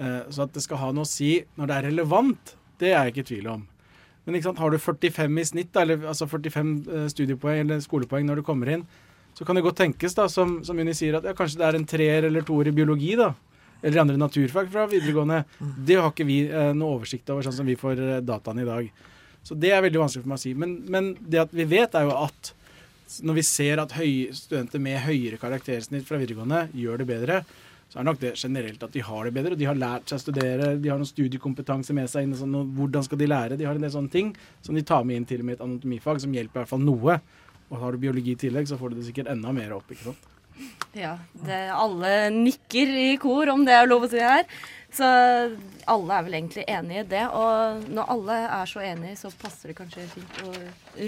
Eh, 0.00 0.22
Så 0.30 0.42
at 0.46 0.54
det 0.56 0.62
skal 0.64 0.80
ha 0.80 0.92
noe 0.92 1.04
å 1.04 1.10
si 1.10 1.34
når 1.58 1.68
det 1.68 1.76
er 1.76 1.88
relevant, 1.90 2.54
det 2.80 2.92
er 2.92 3.04
jeg 3.04 3.12
ikke 3.14 3.24
i 3.26 3.28
tvil 3.34 3.50
om. 3.52 3.66
Men 4.24 4.36
ikke 4.36 4.48
sant, 4.50 4.60
har 4.60 4.70
du 4.72 4.78
45 4.78 5.38
i 5.40 5.44
snitt, 5.48 5.76
eller 5.76 6.06
altså 6.08 6.28
45 6.28 6.72
eh, 6.88 7.06
studiepoeng 7.12 7.60
eller 7.64 7.84
skolepoeng 7.84 8.26
når 8.28 8.40
du 8.40 8.46
kommer 8.46 8.72
inn, 8.72 8.86
så 9.36 9.44
kan 9.46 9.56
det 9.56 9.64
godt 9.64 9.78
tenkes, 9.80 10.16
da, 10.16 10.26
som, 10.28 10.58
som 10.66 10.78
Unni 10.80 10.92
sier, 10.96 11.16
at 11.16 11.28
ja, 11.28 11.32
kanskje 11.36 11.60
det 11.60 11.68
er 11.68 11.78
en 11.78 11.86
treer 11.88 12.26
eller 12.28 12.44
toer 12.44 12.68
i 12.68 12.74
biologi, 12.76 13.14
da. 13.20 13.30
Eller 13.80 14.02
andre 14.02 14.18
naturfag 14.20 14.68
fra 14.72 14.84
videregående. 14.90 15.44
Det 15.86 15.96
har 15.96 16.10
ikke 16.12 16.26
vi 16.28 16.42
eh, 16.48 16.72
noe 16.76 16.98
oversikt 16.98 17.30
over, 17.32 17.46
sånn 17.46 17.56
som 17.62 17.68
vi 17.68 17.78
får 17.80 17.96
dataen 17.96 18.26
dataene 18.28 18.64
i 18.64 18.68
dag. 18.68 18.90
Så 19.46 19.56
det 19.58 19.72
er 19.72 19.82
veldig 19.84 20.02
vanskelig 20.02 20.24
for 20.24 20.32
meg 20.32 20.40
å 20.40 20.44
si. 20.44 20.54
Men, 20.58 20.76
men 20.90 21.12
det 21.20 21.44
at 21.44 21.54
vi 21.56 21.66
vet, 21.68 21.96
er 21.96 22.06
jo 22.08 22.16
at 22.18 22.52
når 23.26 23.40
vi 23.40 23.46
ser 23.46 23.82
at 23.82 23.96
høy, 23.96 24.30
studenter 24.36 24.82
med 24.82 25.00
høyere 25.02 25.40
karaktersnitt 25.40 26.06
fra 26.06 26.20
videregående 26.20 26.68
gjør 26.78 27.02
det 27.02 27.08
bedre, 27.08 27.40
så 27.90 27.98
er 27.98 28.06
nok 28.06 28.20
det 28.22 28.36
generelt 28.38 28.82
at 28.86 28.94
de 28.94 29.02
har 29.02 29.26
det 29.26 29.32
bedre. 29.34 29.56
og 29.56 29.58
De 29.58 29.66
har 29.66 29.78
lært 29.78 30.10
seg 30.10 30.20
å 30.20 30.22
studere, 30.22 30.74
de 30.78 30.92
har 30.92 31.00
noen 31.00 31.10
studiekompetanse 31.10 31.94
med 31.96 32.10
seg. 32.12 32.30
sånn, 32.38 32.54
hvordan 32.76 33.06
skal 33.06 33.18
de 33.18 33.26
lære? 33.26 33.58
De 33.58 33.66
har 33.66 33.74
en 33.74 33.82
del 33.82 33.90
sånne 33.90 34.12
ting 34.12 34.30
som 34.62 34.78
de 34.78 34.84
tar 34.86 35.02
med 35.04 35.18
inn 35.18 35.26
til 35.26 35.42
og 35.42 35.48
med 35.48 35.58
et 35.58 35.64
anatomifag, 35.66 36.20
som 36.22 36.36
hjelper 36.36 36.60
i 36.60 36.62
hvert 36.62 36.70
fall 36.70 36.84
noe. 36.86 37.18
Og 37.70 37.82
har 37.82 37.90
du 37.90 38.02
biologi 38.02 38.36
i 38.36 38.38
tillegg, 38.38 38.70
så 38.70 38.78
får 38.78 38.92
du 38.92 39.00
det 39.00 39.08
sikkert 39.08 39.32
enda 39.34 39.50
mer 39.56 39.74
opp. 39.74 39.90
ikke 39.90 40.12
sant? 40.12 40.30
Ja, 40.96 41.14
det, 41.46 41.58
alle 41.70 42.30
nikker 42.34 42.90
i 42.98 43.10
kor, 43.22 43.48
om 43.52 43.62
det 43.66 43.76
er 43.76 43.86
lov 43.86 44.08
å 44.08 44.10
si 44.10 44.18
her. 44.22 44.46
Så 44.90 45.06
alle 45.06 46.16
er 46.16 46.24
vel 46.26 46.36
egentlig 46.40 46.64
enige 46.66 47.04
i 47.04 47.08
det. 47.12 47.22
Og 47.30 47.86
når 47.94 48.10
alle 48.16 48.38
er 48.58 48.70
så 48.70 48.82
enige, 48.82 49.18
så 49.20 49.30
passer 49.38 49.70
det 49.70 49.78
kanskje 49.78 50.08
fint 50.10 50.42
å 50.42 50.54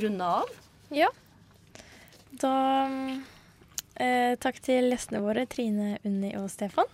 runde 0.05 0.33
av. 0.39 0.53
Ja. 0.95 1.11
Da 2.43 2.55
eh, 3.99 4.39
takk 4.43 4.63
til 4.63 4.93
gjestene 4.93 5.23
våre, 5.25 5.49
Trine, 5.51 5.97
Unni 6.07 6.35
og 6.39 6.47
Stefan. 6.53 6.87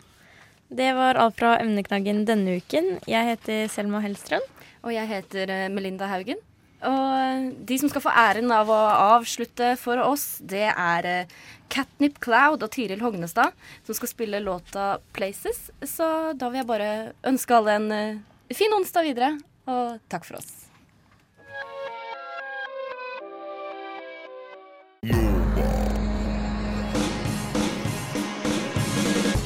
Det 0.68 0.90
var 0.96 1.20
alt 1.20 1.36
fra 1.38 1.54
emneknaggen 1.60 2.24
denne 2.28 2.58
uken. 2.60 2.96
Jeg 3.08 3.34
heter 3.34 3.68
Selma 3.72 4.00
Hellstrøm. 4.04 4.44
Og 4.84 4.94
jeg 4.94 5.08
heter 5.10 5.52
eh, 5.52 5.68
Melinda 5.72 6.08
Haugen. 6.08 6.40
Og 6.86 7.48
de 7.66 7.78
som 7.80 7.90
skal 7.90 8.04
få 8.04 8.12
æren 8.14 8.52
av 8.54 8.68
å 8.70 8.78
avslutte 9.18 9.72
for 9.80 9.98
oss, 10.04 10.36
det 10.38 10.68
er 10.70 11.08
eh, 11.10 11.32
Catnip 11.72 12.20
Cloud 12.22 12.62
og 12.62 12.70
Tiril 12.70 13.02
Hognestad, 13.02 13.56
som 13.86 13.98
skal 13.98 14.12
spille 14.12 14.42
låta 14.44 14.98
'Places'. 15.12 15.72
Så 15.82 16.32
da 16.38 16.48
vil 16.48 16.62
jeg 16.62 16.70
bare 16.70 17.12
ønske 17.26 17.56
alle 17.56 17.74
en 17.80 17.90
eh, 17.92 18.54
fin 18.54 18.72
onsdag 18.78 19.10
videre, 19.10 19.34
og 19.66 19.98
takk 20.08 20.24
for 20.24 20.38
oss. 20.38 20.54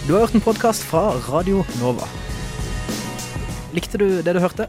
Du 0.03 0.13
har 0.13 0.27
hørt 0.27 0.35
en 0.35 0.45
podkast 0.45 0.85
fra 0.85 1.15
Radio 1.31 1.65
Nova. 1.81 2.05
Likte 3.73 3.97
du 3.97 4.21
det 4.21 4.35
du 4.37 4.41
hørte? 4.45 4.69